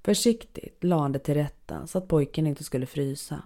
Försiktigt 0.03 0.85
la 0.85 0.99
han 0.99 1.13
det 1.13 1.19
till 1.19 1.35
rätta 1.35 1.87
så 1.87 1.99
att 1.99 2.09
pojken 2.09 2.47
inte 2.47 2.65
skulle 2.65 2.87
frysa. 2.87 3.43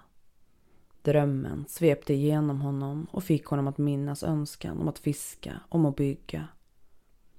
Drömmen 1.03 1.65
svepte 1.69 2.15
igenom 2.15 2.61
honom 2.61 3.07
och 3.11 3.25
fick 3.25 3.47
honom 3.47 3.67
att 3.67 3.79
minnas 3.79 4.23
önskan 4.23 4.81
om 4.81 4.89
att 4.89 4.99
fiska, 4.99 5.61
om 5.69 5.87
att 5.87 5.97
bygga. 5.97 6.49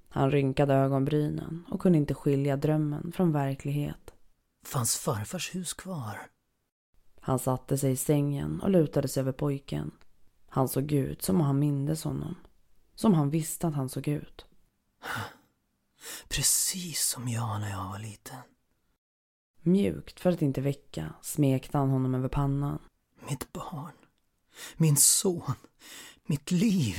Han 0.10 0.32
rynkade 0.32 0.74
ögonbrynen 0.74 1.66
och 1.70 1.82
kunde 1.82 1.98
inte 1.98 2.14
skilja 2.14 2.58
drömmen 2.58 3.12
från 3.16 3.32
verklighet. 3.32 4.14
Fanns 4.64 4.98
farfars 4.98 5.56
hus 5.56 5.74
kvar? 5.74 6.28
Han 7.20 7.40
satte 7.40 7.78
sig 7.78 7.92
i 7.92 7.98
sängen 7.98 8.62
och 8.62 8.70
lutade 8.70 9.08
sig 9.08 9.22
över 9.22 9.32
pojken. 9.32 9.92
Han 10.48 10.68
såg 10.68 10.92
ut 10.92 11.22
som 11.22 11.36
om 11.36 11.42
han 11.42 11.60
mindes 11.60 12.04
honom. 12.04 12.36
Som 12.96 13.14
han 13.14 13.30
visste 13.30 13.68
att 13.68 13.74
han 13.74 13.90
såg 13.90 14.08
ut. 14.08 14.46
Precis 16.28 17.08
som 17.08 17.28
jag 17.28 17.60
när 17.60 17.70
jag 17.70 17.90
var 17.90 18.00
liten. 18.00 18.40
Mjukt 19.62 20.20
för 20.20 20.30
att 20.30 20.42
inte 20.42 20.62
väcka 20.62 21.14
smekte 21.22 21.78
han 21.78 21.90
honom 21.90 22.16
över 22.16 22.30
pannan. 22.30 22.80
Mitt 23.30 23.54
barn. 23.54 23.94
Min 24.78 24.98
son. 24.98 25.54
Mitt 26.26 26.52
liv. 26.52 26.96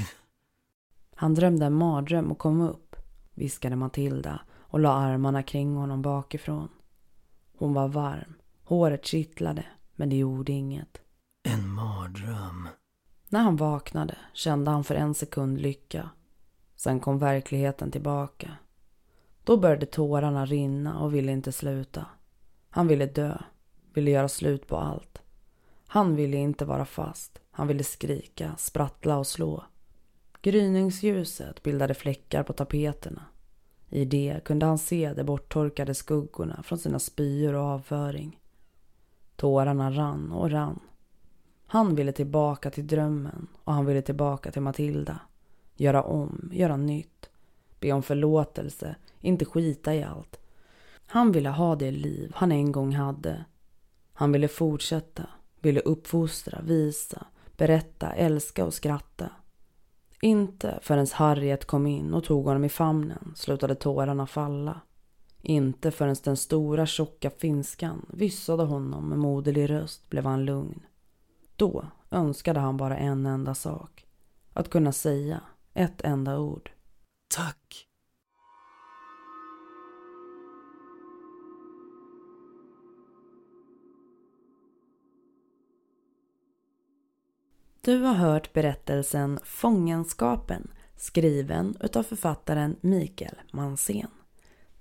Han 1.14 1.34
drömde 1.34 1.66
en 1.66 1.74
mardröm 1.74 2.32
och 2.32 2.38
kom 2.38 2.60
upp, 2.60 2.96
viskade 3.34 3.76
Matilda 3.76 4.40
och 4.50 4.80
la 4.80 4.92
armarna 4.92 5.42
kring 5.42 5.74
honom 5.74 6.02
bakifrån. 6.02 6.68
Hon 7.62 7.74
var 7.74 7.88
varm, 7.88 8.34
håret 8.64 9.06
kittlade, 9.06 9.64
men 9.96 10.08
det 10.08 10.16
gjorde 10.16 10.52
inget. 10.52 11.00
En 11.42 11.68
mardröm. 11.68 12.68
När 13.28 13.40
han 13.40 13.56
vaknade 13.56 14.16
kände 14.32 14.70
han 14.70 14.84
för 14.84 14.94
en 14.94 15.14
sekund 15.14 15.60
lycka. 15.60 16.10
Sen 16.76 17.00
kom 17.00 17.18
verkligheten 17.18 17.90
tillbaka. 17.90 18.50
Då 19.44 19.56
började 19.56 19.86
tårarna 19.86 20.46
rinna 20.46 21.00
och 21.00 21.14
ville 21.14 21.32
inte 21.32 21.52
sluta. 21.52 22.06
Han 22.70 22.88
ville 22.88 23.06
dö, 23.06 23.38
ville 23.94 24.10
göra 24.10 24.28
slut 24.28 24.66
på 24.66 24.76
allt. 24.76 25.22
Han 25.86 26.16
ville 26.16 26.36
inte 26.36 26.64
vara 26.64 26.84
fast. 26.84 27.40
Han 27.50 27.66
ville 27.68 27.84
skrika, 27.84 28.54
sprattla 28.58 29.18
och 29.18 29.26
slå. 29.26 29.64
Gryningsljuset 30.40 31.62
bildade 31.62 31.94
fläckar 31.94 32.42
på 32.42 32.52
tapeterna. 32.52 33.22
I 33.94 34.04
det 34.04 34.40
kunde 34.44 34.66
han 34.66 34.78
se 34.78 35.12
de 35.12 35.24
borttorkade 35.24 35.94
skuggorna 35.94 36.62
från 36.62 36.78
sina 36.78 36.98
spyor 36.98 37.54
och 37.54 37.62
avföring. 37.62 38.40
Tårarna 39.36 39.90
rann 39.90 40.32
och 40.32 40.50
rann. 40.50 40.80
Han 41.66 41.94
ville 41.94 42.12
tillbaka 42.12 42.70
till 42.70 42.86
drömmen 42.86 43.46
och 43.64 43.72
han 43.72 43.86
ville 43.86 44.02
tillbaka 44.02 44.50
till 44.50 44.62
Matilda. 44.62 45.20
Göra 45.76 46.02
om, 46.02 46.50
göra 46.52 46.76
nytt. 46.76 47.30
Be 47.80 47.92
om 47.92 48.02
förlåtelse, 48.02 48.96
inte 49.20 49.44
skita 49.44 49.94
i 49.94 50.02
allt. 50.02 50.40
Han 51.06 51.32
ville 51.32 51.48
ha 51.48 51.76
det 51.76 51.90
liv 51.90 52.32
han 52.34 52.52
en 52.52 52.72
gång 52.72 52.92
hade. 52.94 53.44
Han 54.12 54.32
ville 54.32 54.48
fortsätta, 54.48 55.26
ville 55.60 55.80
uppfostra, 55.80 56.60
visa, 56.62 57.26
berätta, 57.56 58.12
älska 58.12 58.64
och 58.64 58.74
skratta. 58.74 59.30
Inte 60.24 60.78
förrän 60.82 61.06
Harriet 61.12 61.64
kom 61.64 61.86
in 61.86 62.14
och 62.14 62.24
tog 62.24 62.44
honom 62.44 62.64
i 62.64 62.68
famnen 62.68 63.32
slutade 63.36 63.74
tårarna 63.74 64.26
falla. 64.26 64.80
Inte 65.40 65.90
förrän 65.90 66.16
den 66.24 66.36
stora 66.36 66.86
tjocka 66.86 67.30
finskan 67.30 68.06
vyssade 68.08 68.62
honom 68.62 69.08
med 69.08 69.18
moderlig 69.18 69.70
röst 69.70 70.10
blev 70.10 70.24
han 70.24 70.44
lugn. 70.44 70.86
Då 71.56 71.84
önskade 72.10 72.60
han 72.60 72.76
bara 72.76 72.96
en 72.96 73.26
enda 73.26 73.54
sak. 73.54 74.06
Att 74.52 74.70
kunna 74.70 74.92
säga 74.92 75.40
ett 75.74 76.00
enda 76.00 76.38
ord. 76.38 76.70
Tack. 77.34 77.88
Du 87.84 87.98
har 87.98 88.14
hört 88.14 88.52
berättelsen 88.52 89.38
Fångenskapen 89.44 90.70
skriven 90.96 91.76
utav 91.80 92.02
författaren 92.02 92.76
Mikael 92.80 93.40
Mansén. 93.52 94.10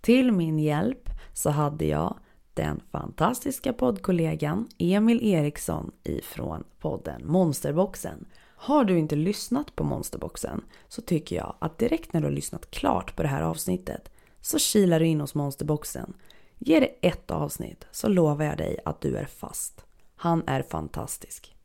Till 0.02 0.32
min 0.32 0.60
hjälp 0.60 1.10
så 1.34 1.49
hade 1.49 1.86
jag 1.86 2.18
den 2.54 2.82
fantastiska 2.91 3.74
poddkollegan 3.74 4.70
Emil 4.78 5.24
Eriksson 5.24 5.91
ifrån 6.04 6.64
podden 6.80 7.22
Monsterboxen. 7.26 8.26
Har 8.56 8.86
du 8.86 8.99
inte 8.99 9.16
lyssnat 9.16 9.76
på 9.76 9.84
Monsterboxen 9.84 10.64
så 10.88 11.02
tycker 11.02 11.36
jag 11.36 11.56
att 11.60 11.78
direkt 11.78 12.14
när 12.14 12.22
du 12.22 12.28
har 12.28 12.34
lyssnat 12.34 12.72
klart 12.72 13.16
på 13.16 13.22
det 13.22 13.30
här 13.30 13.41
avsnittet 13.41 14.12
så 14.41 14.60
kilar 14.60 14.99
du 14.99 15.06
in 15.06 15.22
hos 15.22 15.36
Monsterboxen. 15.36 16.14
Ge 16.58 16.80
det 16.80 17.08
ett 17.08 17.32
avsnitt 17.32 17.88
så 17.91 18.08
lovar 18.10 18.45
jag 18.45 18.58
dig 18.58 18.78
att 18.86 19.02
du 19.02 19.18
är 19.18 19.26
fast. 19.26 19.86
Han 20.16 20.43
är 20.47 20.62
fantastisk. 20.62 21.56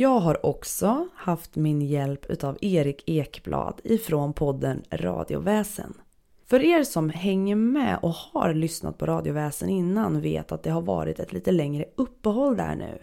Jag 0.00 0.20
har 0.20 0.46
också 0.46 1.08
haft 1.14 1.56
min 1.56 1.82
hjälp 1.82 2.26
utav 2.26 2.58
Erik 2.60 3.02
Ekblad 3.06 3.80
ifrån 3.84 4.32
podden 4.32 4.82
Radioväsen. 4.90 5.94
För 6.46 6.60
er 6.60 6.82
som 6.82 7.10
hänger 7.10 7.56
med 7.56 7.98
och 8.02 8.10
har 8.10 8.54
lyssnat 8.54 8.98
på 8.98 9.06
Radioväsen 9.06 9.68
innan 9.68 10.20
vet 10.20 10.52
att 10.52 10.62
det 10.62 10.70
har 10.70 10.82
varit 10.82 11.20
ett 11.20 11.32
lite 11.32 11.52
längre 11.52 11.84
uppehåll 11.96 12.56
där 12.56 12.76
nu. 12.76 12.98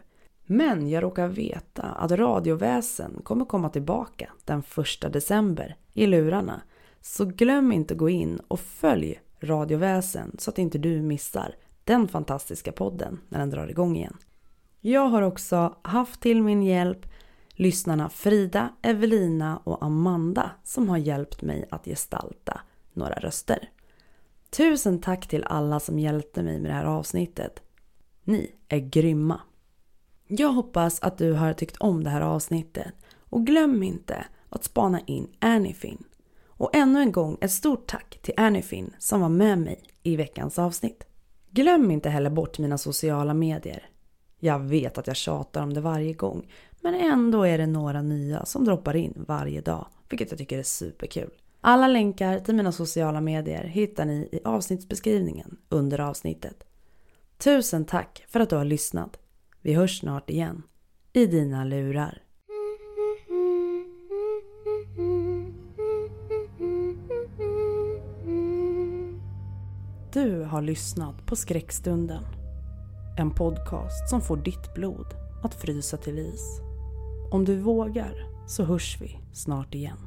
Men 0.46 0.90
jag 0.90 1.04
råkar 1.04 1.28
veta 1.28 1.84
att 1.84 2.12
Radioväsen 2.12 3.22
kommer 3.24 3.46
komma 3.46 3.70
tillbaka 3.70 4.30
den 4.46 4.64
1 5.04 5.14
december 5.14 5.76
i 5.94 6.08
lurarna. 6.08 6.62
Så 7.02 7.26
glöm 7.26 7.72
inte 7.72 7.94
att 7.94 7.98
gå 7.98 8.10
in 8.10 8.40
och 8.48 8.60
följ 8.60 9.20
Radioväsen 9.40 10.36
så 10.38 10.50
att 10.50 10.60
inte 10.60 10.78
du 10.78 11.02
missar 11.02 11.56
den 11.84 12.08
fantastiska 12.08 12.72
podden 12.72 13.20
när 13.30 13.40
den 13.40 13.50
drar 13.50 13.68
igång 13.68 13.98
igen. 13.98 14.18
Jag 14.88 15.08
har 15.10 15.22
också 15.22 15.76
haft 15.82 16.22
till 16.22 16.44
min 16.44 16.64
hjälp 16.64 17.06
lyssnarna 17.50 18.10
Frida, 18.10 18.70
Evelina 18.82 19.58
och 19.64 19.84
Amanda 19.86 20.52
som 20.64 20.90
har 20.90 20.98
hjälpt 20.98 21.42
mig 21.42 21.66
att 21.72 21.86
gestalta 21.86 22.62
några 22.94 23.16
röster. 23.16 23.70
Tusen 24.50 25.02
tack 25.02 25.28
till 25.28 25.44
alla 25.44 25.80
som 25.80 26.00
hjälpte 26.00 26.44
mig 26.44 26.60
med 26.60 26.72
det 26.72 26.76
här 26.76 26.86
avsnittet. 26.86 27.64
Ni 28.24 28.52
är 28.68 28.78
grymma. 28.78 29.42
Jag 30.28 30.50
hoppas 30.50 31.00
att 31.02 31.18
du 31.18 31.34
har 31.34 31.54
tyckt 31.54 31.78
om 31.78 32.04
det 32.04 32.10
här 32.10 32.22
avsnittet 32.22 32.94
och 33.18 33.46
glöm 33.46 33.84
inte 33.84 34.26
att 34.50 34.64
spana 34.64 35.00
in 35.00 35.28
Anyfin. 35.40 36.04
Och 36.48 36.76
ännu 36.76 37.00
en 37.00 37.12
gång 37.12 37.38
ett 37.42 37.52
stort 37.52 37.88
tack 37.88 38.20
till 38.22 38.34
Anyfin 38.38 38.94
som 39.00 39.22
var 39.22 39.30
med 39.30 39.60
mig 39.60 39.84
i 40.04 40.16
veckans 40.16 40.60
avsnitt. 40.60 41.04
Glöm 41.50 41.92
inte 41.92 42.10
heller 42.10 42.30
bort 42.30 42.60
mina 42.60 42.78
sociala 42.78 43.34
medier. 43.34 43.90
Jag 44.40 44.60
vet 44.60 44.98
att 44.98 45.08
jag 45.08 45.16
tjatar 45.16 45.64
om 45.64 45.74
det 45.74 45.82
varje 45.82 46.14
gång 46.14 46.52
men 46.82 46.96
ändå 46.96 47.44
är 47.44 47.58
det 47.58 47.68
några 47.68 48.02
nya 48.02 48.46
som 48.46 48.66
droppar 48.66 48.96
in 48.96 49.26
varje 49.28 49.62
dag 49.62 49.88
vilket 50.10 50.32
jag 50.32 50.38
tycker 50.38 50.60
är 50.60 50.64
superkul. 50.64 51.30
Alla 51.62 51.88
länkar 51.88 52.40
till 52.40 52.56
mina 52.56 52.72
sociala 52.72 53.22
medier 53.22 53.64
hittar 53.64 54.06
ni 54.06 54.30
i 54.32 54.40
avsnittsbeskrivningen 54.44 55.58
under 55.70 56.00
avsnittet. 56.00 56.64
Tusen 57.38 57.86
tack 57.86 58.26
för 58.28 58.40
att 58.40 58.50
du 58.50 58.56
har 58.56 58.66
lyssnat. 58.66 59.20
Vi 59.62 59.74
hörs 59.74 60.00
snart 60.00 60.30
igen. 60.30 60.64
I 61.14 61.26
dina 61.26 61.64
lurar. 61.64 62.22
Du 70.14 70.42
har 70.42 70.62
lyssnat 70.62 71.26
på 71.26 71.36
Skräckstunden. 71.36 72.24
En 73.18 73.32
podcast 73.32 74.10
som 74.10 74.22
får 74.22 74.38
ditt 74.38 74.74
blod 74.74 75.06
att 75.44 75.56
frysa 75.56 75.98
till 75.98 76.20
is. 76.20 76.62
Om 77.32 77.46
du 77.46 77.60
vågar 77.60 78.14
så 78.48 78.64
hörs 78.64 78.98
vi 79.02 79.20
snart 79.34 79.76
igen. 79.76 79.98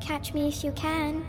Catch 0.00 0.34
me 0.34 0.48
if 0.48 0.64
you 0.64 0.74
can. 0.76 1.24